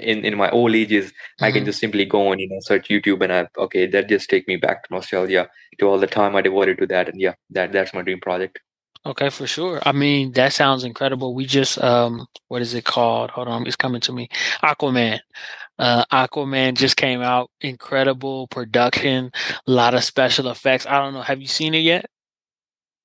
in 0.00 0.24
in 0.24 0.36
my 0.36 0.50
old 0.50 0.74
ages 0.74 1.06
mm-hmm. 1.06 1.44
i 1.44 1.50
can 1.50 1.60
mm-hmm. 1.60 1.66
just 1.66 1.80
simply 1.80 2.04
go 2.04 2.28
on 2.28 2.38
you 2.38 2.48
know 2.48 2.58
search 2.60 2.88
youtube 2.88 3.22
and 3.22 3.32
i 3.32 3.46
okay 3.58 3.86
that 3.86 4.08
just 4.08 4.30
take 4.30 4.46
me 4.48 4.56
back 4.56 4.84
to 4.84 4.94
nostalgia 4.94 5.48
to 5.78 5.86
all 5.86 5.98
the 5.98 6.06
time 6.06 6.36
i 6.36 6.40
devoted 6.40 6.78
to 6.78 6.86
that. 6.86 7.08
And 7.08 7.20
yeah 7.20 7.34
that 7.50 7.72
that's 7.72 7.94
my 7.94 8.02
dream 8.02 8.20
project. 8.20 8.60
Okay 9.04 9.30
for 9.30 9.46
sure. 9.46 9.80
I 9.84 9.92
mean 9.92 10.32
that 10.32 10.52
sounds 10.52 10.84
incredible. 10.84 11.34
We 11.34 11.46
just 11.46 11.82
um 11.82 12.26
what 12.48 12.62
is 12.62 12.74
it 12.74 12.84
called? 12.84 13.30
Hold 13.30 13.48
on 13.48 13.66
it's 13.66 13.76
coming 13.76 14.00
to 14.02 14.12
me. 14.12 14.28
Aquaman. 14.62 15.20
Uh 15.78 16.04
aquaman 16.12 16.74
just 16.74 16.96
came 16.96 17.20
out. 17.20 17.50
Incredible 17.60 18.46
production. 18.48 19.30
A 19.66 19.70
lot 19.70 19.94
of 19.94 20.04
special 20.04 20.48
effects. 20.48 20.86
I 20.86 20.98
don't 21.00 21.14
know. 21.14 21.22
Have 21.22 21.40
you 21.40 21.48
seen 21.48 21.74
it 21.74 21.80
yet? 21.80 22.06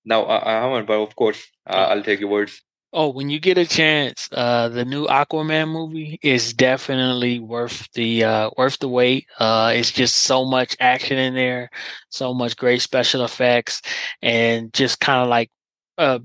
No 0.06 0.24
i, 0.24 0.38
I 0.38 0.62
haven't 0.62 0.88
but 0.88 1.02
of 1.02 1.16
course 1.16 1.46
uh, 1.66 1.88
i'll 1.90 2.04
take 2.04 2.20
your 2.22 2.30
words 2.30 2.62
Oh, 2.94 3.10
when 3.10 3.30
you 3.30 3.40
get 3.40 3.58
a 3.58 3.66
chance, 3.66 4.30
uh, 4.32 4.70
the 4.70 4.86
new 4.86 5.06
Aquaman 5.08 5.68
movie 5.70 6.20
is 6.24 6.54
definitely 6.54 7.40
worth 7.40 7.92
the 7.94 8.24
uh, 8.24 8.50
worth 8.58 8.80
the 8.80 8.88
wait. 8.88 9.28
Uh, 9.40 9.74
it's 9.76 9.92
just 9.92 10.16
so 10.16 10.46
much 10.46 10.76
action 10.80 11.18
in 11.18 11.34
there, 11.36 11.70
so 12.10 12.34
much 12.34 12.56
great 12.56 12.82
special 12.82 13.26
effects, 13.26 13.82
and 14.22 14.74
just 14.74 15.00
kind 15.02 15.22
of 15.22 15.28
like 15.30 15.52
a 15.98 16.22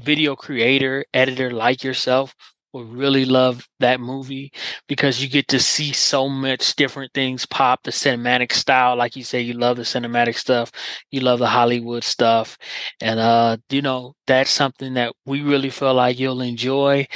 video 0.00 0.34
creator, 0.34 1.04
editor 1.14 1.50
like 1.50 1.84
yourself 1.84 2.34
would 2.72 2.88
really 2.92 3.24
love 3.24 3.66
that 3.80 4.00
movie 4.00 4.52
because 4.88 5.22
you 5.22 5.28
get 5.28 5.48
to 5.48 5.58
see 5.58 5.92
so 5.92 6.28
much 6.28 6.74
different 6.76 7.12
things 7.14 7.46
pop 7.46 7.82
the 7.82 7.90
cinematic 7.90 8.52
style 8.52 8.96
like 8.96 9.16
you 9.16 9.24
say 9.24 9.40
you 9.40 9.54
love 9.54 9.76
the 9.76 9.82
cinematic 9.82 10.36
stuff 10.36 10.70
you 11.10 11.20
love 11.20 11.38
the 11.38 11.46
hollywood 11.46 12.04
stuff 12.04 12.58
and 13.00 13.18
uh 13.20 13.56
you 13.70 13.80
know 13.82 14.14
that's 14.26 14.50
something 14.50 14.94
that 14.94 15.12
we 15.24 15.42
really 15.42 15.70
feel 15.70 15.94
like 15.94 16.18
you'll 16.18 16.42
enjoy 16.42 17.06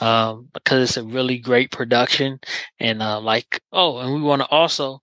um 0.00 0.48
because 0.54 0.82
it's 0.82 0.96
a 0.96 1.04
really 1.04 1.38
great 1.38 1.70
production 1.70 2.38
and 2.80 3.02
uh 3.02 3.20
like 3.20 3.60
oh 3.72 3.98
and 3.98 4.14
we 4.14 4.20
want 4.20 4.40
to 4.42 4.48
also 4.48 5.00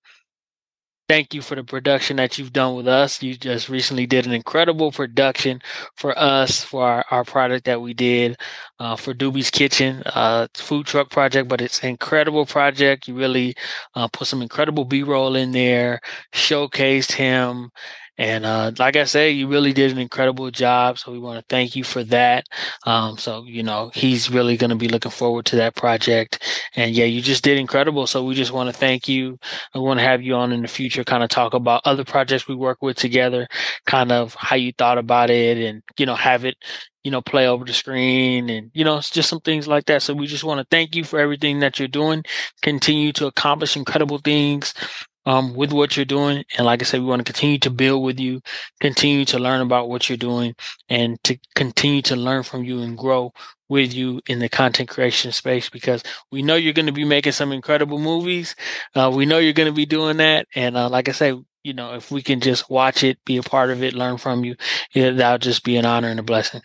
thank 1.10 1.34
you 1.34 1.42
for 1.42 1.56
the 1.56 1.64
production 1.64 2.18
that 2.18 2.38
you've 2.38 2.54
done 2.54 2.76
with 2.76 2.88
us. 2.88 3.22
You 3.24 3.36
just 3.36 3.68
recently 3.68 4.06
did 4.06 4.28
an 4.28 4.32
incredible 4.32 4.92
production 4.92 5.60
for 5.96 6.18
us 6.18 6.64
for 6.64 6.84
our, 6.86 7.06
our 7.10 7.24
product 7.26 7.66
that 7.66 7.82
we 7.82 7.96
did 7.96 8.38
uh, 8.80 8.96
for 8.96 9.16
Doobie's 9.16 9.50
Kitchen, 9.50 10.04
uh, 10.06 10.48
food 10.54 10.86
truck 10.86 11.10
project, 11.10 11.50
but 11.50 11.62
it's 11.62 11.82
an 11.82 11.90
incredible 11.90 12.46
project. 12.46 13.08
You 13.08 13.16
really 13.16 13.56
uh, 13.96 14.08
put 14.10 14.28
some 14.28 14.44
incredible 14.44 14.86
B 14.86 15.02
roll 15.02 15.36
in 15.36 15.52
there, 15.52 16.00
showcased 16.32 17.12
him, 17.12 17.72
and 18.20 18.46
uh, 18.46 18.74
like 18.78 18.98
I 18.98 19.06
say, 19.06 19.32
you 19.32 19.48
really 19.48 19.72
did 19.72 19.94
an 19.94 19.98
incredible 19.98 20.52
job. 20.52 21.00
So 21.00 21.10
we 21.14 21.20
want 21.20 21.40
to 21.40 21.46
thank 21.48 21.78
you 21.78 21.86
for 21.86 22.04
that. 22.04 22.46
Um, 22.86 23.18
so, 23.18 23.46
you 23.46 23.64
know, 23.64 23.92
he's 23.94 24.30
really 24.30 24.58
going 24.58 24.72
to 24.72 24.76
be 24.76 24.90
looking 24.90 25.10
forward 25.10 25.46
to 25.46 25.56
that 25.56 25.78
project. 25.78 26.44
And 26.76 26.92
yeah, 26.92 27.06
you 27.06 27.22
just 27.22 27.46
did 27.46 27.58
incredible. 27.58 28.08
So 28.08 28.26
we 28.26 28.36
just 28.36 28.52
want 28.52 28.68
to 28.68 28.74
thank 28.74 29.08
you. 29.08 29.40
I 29.74 29.80
want 29.80 30.02
to 30.02 30.04
have 30.04 30.22
you 30.22 30.36
on 30.36 30.52
in 30.52 30.62
the 30.62 30.68
future, 30.68 31.06
kind 31.06 31.24
of 31.24 31.30
talk 31.30 31.54
about 31.54 31.84
other 31.86 32.04
projects 32.04 32.46
we 32.46 32.56
work 32.56 32.80
with 32.82 32.98
together, 32.98 33.48
kind 33.86 34.12
of 34.12 34.36
how 34.36 34.58
you 34.58 34.74
thought 34.78 34.98
about 34.98 35.30
it 35.30 35.58
and, 35.58 35.82
you 35.98 36.06
know, 36.06 36.16
have 36.16 36.44
it, 36.44 36.58
you 37.06 37.12
know, 37.12 37.22
play 37.22 37.48
over 37.48 37.64
the 37.64 37.72
screen 37.72 38.50
and, 38.50 38.70
you 38.74 38.84
know, 38.84 38.98
it's 38.98 39.10
just 39.10 39.30
some 39.30 39.40
things 39.40 39.66
like 39.66 39.86
that. 39.86 40.02
So 40.02 40.14
we 40.14 40.28
just 40.28 40.44
want 40.44 40.60
to 40.60 40.68
thank 40.70 40.94
you 40.94 41.06
for 41.06 41.20
everything 41.20 41.60
that 41.60 41.80
you're 41.80 41.88
doing. 41.88 42.26
Continue 42.62 43.14
to 43.14 43.28
accomplish 43.28 43.78
incredible 43.78 44.18
things 44.18 44.74
um, 45.26 45.54
with 45.56 45.72
what 45.72 45.96
you're 45.96 46.06
doing. 46.06 46.44
And 46.58 46.66
like 46.66 46.82
I 46.82 46.86
said, 46.86 47.02
we 47.02 47.08
want 47.08 47.26
to 47.26 47.32
continue 47.32 47.60
to 47.60 47.70
build 47.70 48.04
with 48.04 48.20
you, 48.20 48.42
continue 48.80 49.26
to 49.26 49.40
learn 49.40 49.62
about 49.62 49.90
what 49.90 50.10
you're 50.10 50.18
doing, 50.18 50.56
and 50.90 51.22
to 51.24 51.38
continue 51.56 52.02
to 52.04 52.16
learn 52.16 52.44
from 52.44 52.64
you 52.64 52.82
and 52.82 52.98
grow 52.98 53.34
with 53.70 53.94
you 53.94 54.20
in 54.28 54.40
the 54.40 54.50
content 54.50 54.90
creation 54.90 55.32
space 55.32 55.70
because 55.70 56.04
we 56.32 56.42
know 56.42 56.56
you're 56.56 56.74
going 56.74 56.88
to 56.88 56.92
be 56.92 57.06
making 57.06 57.34
some 57.34 57.52
incredible 57.52 58.00
movies. 58.00 58.56
Uh, 58.96 59.12
we 59.14 59.26
know 59.26 59.38
you're 59.38 59.54
going 59.54 59.70
to 59.70 59.76
be 59.76 59.86
doing 59.86 60.18
that. 60.18 60.48
And 60.56 60.76
uh, 60.76 60.90
like 60.90 61.08
I 61.08 61.12
say, 61.12 61.34
you 61.64 61.74
know, 61.74 61.94
if 61.94 62.10
we 62.10 62.22
can 62.22 62.40
just 62.40 62.70
watch 62.70 63.04
it, 63.04 63.24
be 63.26 63.38
a 63.38 63.44
part 63.44 63.70
of 63.70 63.84
it, 63.84 63.94
learn 63.94 64.18
from 64.18 64.44
you, 64.44 64.56
yeah, 64.94 65.12
that'll 65.12 65.38
just 65.38 65.64
be 65.64 65.78
an 65.78 65.86
honor 65.86 66.08
and 66.08 66.20
a 66.20 66.24
blessing. 66.24 66.62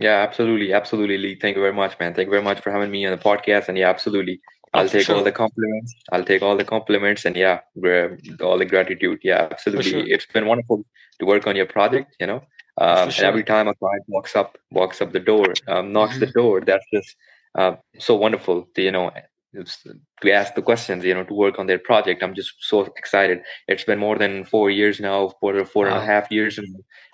Yeah, 0.00 0.22
absolutely. 0.22 0.72
Absolutely, 0.72 1.18
Lee. 1.18 1.38
Thank 1.40 1.54
you 1.54 1.62
very 1.62 1.72
much, 1.72 1.98
man. 2.00 2.14
Thank 2.14 2.26
you 2.26 2.30
very 2.30 2.42
much 2.42 2.60
for 2.60 2.72
having 2.72 2.90
me 2.90 3.06
on 3.06 3.16
the 3.16 3.22
podcast. 3.22 3.68
And 3.68 3.78
yeah, 3.78 3.88
absolutely. 3.88 4.40
I'll 4.74 4.88
take 4.88 5.06
sure. 5.06 5.16
all 5.16 5.24
the 5.24 5.32
compliments. 5.32 5.94
I'll 6.12 6.24
take 6.24 6.42
all 6.42 6.56
the 6.56 6.64
compliments 6.64 7.24
and 7.24 7.36
yeah, 7.36 7.60
all 8.40 8.58
the 8.58 8.64
gratitude. 8.64 9.20
Yeah, 9.22 9.48
absolutely. 9.50 9.90
Sure. 9.90 10.04
It's 10.06 10.26
been 10.26 10.46
wonderful 10.46 10.84
to 11.20 11.26
work 11.26 11.46
on 11.46 11.56
your 11.56 11.66
project. 11.66 12.16
You 12.20 12.26
know, 12.26 12.42
um, 12.78 13.10
sure. 13.10 13.24
and 13.24 13.30
every 13.30 13.44
time 13.44 13.68
a 13.68 13.74
client 13.74 14.04
walks 14.08 14.34
up, 14.34 14.58
walks 14.70 15.00
up 15.00 15.12
the 15.12 15.20
door, 15.20 15.54
um, 15.68 15.92
knocks 15.92 16.14
mm-hmm. 16.14 16.26
the 16.26 16.32
door, 16.32 16.60
that's 16.60 16.84
just 16.92 17.16
uh, 17.56 17.76
so 17.98 18.16
wonderful. 18.16 18.68
To, 18.74 18.82
you 18.82 18.90
know, 18.90 19.10
to 20.22 20.32
ask 20.32 20.54
the 20.54 20.62
questions. 20.62 21.04
You 21.04 21.14
know, 21.14 21.24
to 21.24 21.34
work 21.34 21.58
on 21.58 21.66
their 21.66 21.78
project. 21.78 22.22
I'm 22.22 22.34
just 22.34 22.52
so 22.60 22.82
excited. 22.96 23.40
It's 23.68 23.84
been 23.84 23.98
more 23.98 24.18
than 24.18 24.44
four 24.44 24.70
years 24.70 25.00
now, 25.00 25.32
four 25.40 25.64
four 25.64 25.86
wow. 25.86 25.94
and 25.94 26.02
a 26.02 26.06
half 26.06 26.30
years. 26.30 26.58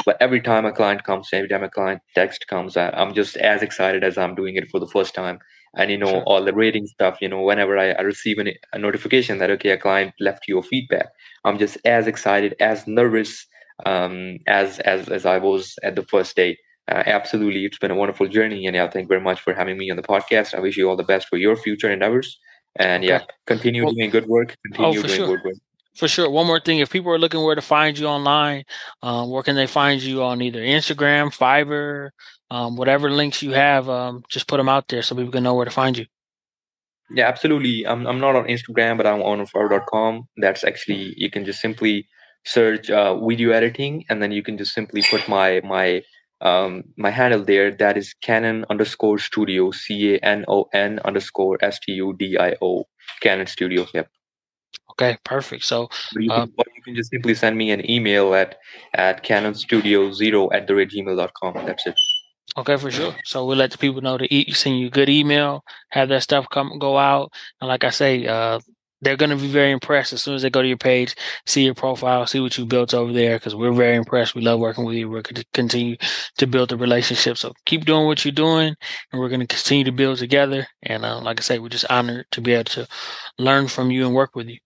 But 0.05 0.17
every 0.21 0.41
time 0.41 0.65
a 0.67 0.73
client 0.73 1.05
comes, 1.05 1.29
every 1.33 1.49
time 1.49 1.63
a 1.65 1.71
client 1.71 2.03
text 2.15 2.47
comes, 2.49 2.77
I'm 2.77 3.15
just 3.15 3.37
as 3.37 3.63
excited 3.63 4.05
as 4.05 4.19
I'm 4.19 4.35
doing 4.35 4.57
it 4.57 4.71
for 4.71 4.81
the 4.81 4.89
first 4.89 5.15
time 5.15 5.39
and 5.77 5.91
you 5.91 5.99
know 5.99 6.11
Sure. 6.11 6.23
all 6.25 6.45
the 6.45 6.53
rating 6.53 6.87
stuff 6.87 7.19
you 7.21 7.29
know 7.29 7.43
whenever 7.43 7.79
i, 7.79 7.91
I 7.93 8.01
receive 8.03 8.39
an, 8.39 8.53
a 8.73 8.79
notification 8.79 9.39
that 9.39 9.51
okay 9.51 9.71
a 9.71 9.79
client 9.79 10.15
left 10.19 10.49
you 10.49 10.59
a 10.59 10.63
feedback 10.63 11.09
i'm 11.45 11.59
just 11.59 11.79
as 11.85 12.07
excited 12.07 12.55
as 12.61 12.87
nervous 12.87 13.47
um, 13.87 14.39
as 14.47 14.79
as 14.81 15.09
as 15.09 15.25
i 15.25 15.39
was 15.39 15.77
at 15.83 15.97
the 15.97 16.03
first 16.03 16.37
day 16.37 16.59
uh, 16.89 17.03
absolutely 17.07 17.65
it's 17.65 17.79
been 17.79 17.91
a 17.91 17.95
wonderful 17.95 18.29
journey 18.29 18.67
and 18.67 18.75
yeah 18.77 18.89
thank 18.89 19.05
you 19.05 19.09
very 19.09 19.21
much 19.21 19.41
for 19.41 19.55
having 19.55 19.79
me 19.79 19.91
on 19.91 19.97
the 19.97 20.03
podcast 20.03 20.55
i 20.55 20.61
wish 20.61 20.77
you 20.77 20.89
all 20.89 20.97
the 20.97 21.05
best 21.05 21.29
for 21.29 21.37
your 21.37 21.57
future 21.57 21.91
endeavors 21.91 22.39
and 22.77 23.05
yeah 23.05 23.23
continue 23.47 23.85
Well, 23.85 23.95
doing 23.95 24.11
good 24.11 24.27
work 24.27 24.57
oh, 24.57 24.75
continue 24.75 25.01
for 25.01 25.07
doing 25.07 25.19
sure. 25.19 25.37
good 25.37 25.45
work 25.45 25.57
For 25.95 26.09
sure. 26.09 26.31
One 26.31 26.47
more 26.47 26.61
thing. 26.61 26.79
If 26.79 26.91
people 26.91 27.13
are 27.13 27.19
looking 27.19 27.43
where 27.43 27.57
to 27.57 27.61
find 27.61 27.99
you 27.99 28.07
online, 28.07 28.63
um, 29.03 29.29
where 29.29 29.43
can 29.43 29.57
they 29.57 29.67
find 29.67 30.01
you 30.01 30.23
on 30.23 30.41
either 30.41 30.61
Instagram, 30.61 31.35
Fiverr, 31.35 32.11
um, 32.51 32.77
whatever 32.77 33.11
links 33.11 33.43
you 33.43 33.53
have, 33.53 33.89
um, 33.89 34.23
just 34.31 34.47
put 34.47 34.59
them 34.59 34.69
out 34.69 34.89
there 34.89 35.03
so 35.03 35.15
people 35.15 35.33
can 35.33 35.43
know 35.43 35.55
where 35.55 35.65
to 35.65 35.71
find 35.71 35.99
you. 35.99 36.07
Yeah, 37.11 37.27
absolutely. 37.27 37.87
I'm 37.87 38.07
I'm 38.07 38.21
not 38.21 38.37
on 38.37 38.45
Instagram, 38.45 38.97
but 38.97 39.07
I'm 39.07 39.23
on 39.23 39.45
Fiverr.com. 39.47 40.29
That's 40.37 40.63
actually 40.63 41.13
you 41.17 41.29
can 41.29 41.45
just 41.45 41.61
simply 41.61 42.07
search 42.45 42.89
uh, 42.89 43.19
video 43.19 43.51
editing, 43.51 44.05
and 44.09 44.23
then 44.23 44.31
you 44.31 44.43
can 44.43 44.57
just 44.57 44.73
simply 44.73 45.03
put 45.03 45.29
my 45.29 45.61
my 45.65 46.03
um 46.41 46.85
my 46.97 47.11
handle 47.11 47.45
there. 47.45 47.71
That 47.73 47.97
is 47.97 48.15
Canon 48.23 48.65
underscore 48.71 49.19
Studio, 49.19 49.71
C 49.73 50.15
A 50.15 50.19
N 50.19 50.45
O 50.49 50.69
N 50.73 51.01
underscore 51.05 51.59
S 51.63 51.79
T 51.81 51.93
U 51.93 52.15
D 52.19 52.37
I 52.39 52.57
O, 52.63 52.85
Canon 53.21 53.47
Studio. 53.47 53.87
Yep. 53.95 54.09
Okay, 54.93 55.17
perfect. 55.25 55.65
So, 55.65 55.89
But 56.13 56.23
you 56.23 56.31
uh, 56.31 56.47
can 56.47 56.55
or 56.59 56.65
you 56.77 56.83
can 56.83 56.95
just 56.95 57.11
simply 57.11 57.35
send 57.35 57.57
me 57.57 57.71
an 57.71 57.89
email 57.91 58.35
at 58.35 58.59
at 58.95 59.25
canonstudio 59.25 60.13
zero 60.13 60.51
at 60.53 60.67
the 60.67 60.75
rate 60.75 60.91
gmail.com. 60.91 61.55
That's 61.67 61.87
it. 61.87 61.95
okay, 62.57 62.77
for 62.77 62.91
sure. 62.91 63.15
So 63.25 63.45
we'll 63.47 63.57
let 63.57 63.71
the 63.73 63.79
people 63.79 64.01
know 64.03 64.19
to 64.19 64.33
eat, 64.35 64.55
send 64.57 64.79
you 64.79 64.89
a 64.89 64.91
good 64.91 65.09
email, 65.09 65.65
have 65.91 66.09
that 66.11 66.23
stuff 66.23 66.47
come 66.51 66.79
go 66.79 66.99
out, 66.99 67.33
and 67.61 67.69
like 67.69 67.85
I 67.85 67.91
say, 67.91 68.27
uh, 68.27 68.61
they're 69.03 69.17
going 69.17 69.31
to 69.31 69.37
be 69.37 69.49
very 69.49 69.71
impressed 69.71 70.13
as 70.13 70.23
soon 70.23 70.35
as 70.35 70.43
they 70.43 70.51
go 70.51 70.63
to 70.63 70.69
your 70.69 70.77
page, 70.77 71.15
see 71.47 71.65
your 71.65 71.75
profile, 71.75 72.27
see 72.27 72.41
what 72.41 72.57
you 72.59 72.67
built 72.67 72.95
over 72.95 73.13
there. 73.13 73.37
Because 73.37 73.55
we're 73.55 73.73
very 73.73 73.97
impressed. 73.97 74.35
We 74.35 74.43
love 74.43 74.61
working 74.61 74.85
with 74.85 74.97
you. 74.97 75.09
We're 75.09 75.23
going 75.23 75.37
to 75.37 75.45
continue 75.55 75.97
to 76.39 76.47
build 76.47 76.69
the 76.69 76.77
relationship. 76.77 77.39
So 77.39 77.53
keep 77.67 77.85
doing 77.85 78.07
what 78.07 78.25
you're 78.25 78.33
doing, 78.33 78.75
and 79.13 79.21
we're 79.21 79.29
going 79.29 79.41
to 79.41 79.47
continue 79.47 79.85
to 79.85 79.93
build 79.93 80.19
together. 80.19 80.67
And 80.83 81.05
uh, 81.05 81.21
like 81.21 81.41
I 81.41 81.43
say, 81.43 81.59
we're 81.59 81.69
just 81.69 81.91
honored 81.91 82.27
to 82.33 82.41
be 82.41 82.53
able 82.53 82.65
to 82.65 82.87
learn 83.39 83.69
from 83.69 83.91
you 83.91 84.07
and 84.07 84.15
work 84.15 84.35
with 84.35 84.49
you. 84.49 84.59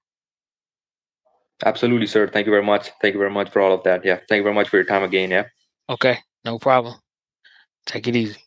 Absolutely, 1.65 2.07
sir. 2.07 2.27
Thank 2.29 2.47
you 2.47 2.53
very 2.53 2.65
much. 2.65 2.91
Thank 3.01 3.15
you 3.15 3.21
very 3.21 3.31
much 3.31 3.51
for 3.51 3.61
all 3.63 3.73
of 3.73 3.85
that. 3.85 4.05
Yeah. 4.05 4.19
Thank 4.29 4.41
you 4.41 4.43
very 4.43 4.55
much 4.55 4.69
for 4.69 4.77
your 4.77 4.85
time 4.85 5.03
again. 5.05 5.31
Yeah. 5.31 5.45
Okay, 5.89 6.19
no 6.45 6.59
problem. 6.59 6.97
Take 7.87 8.09
it 8.09 8.17
easy. 8.17 8.44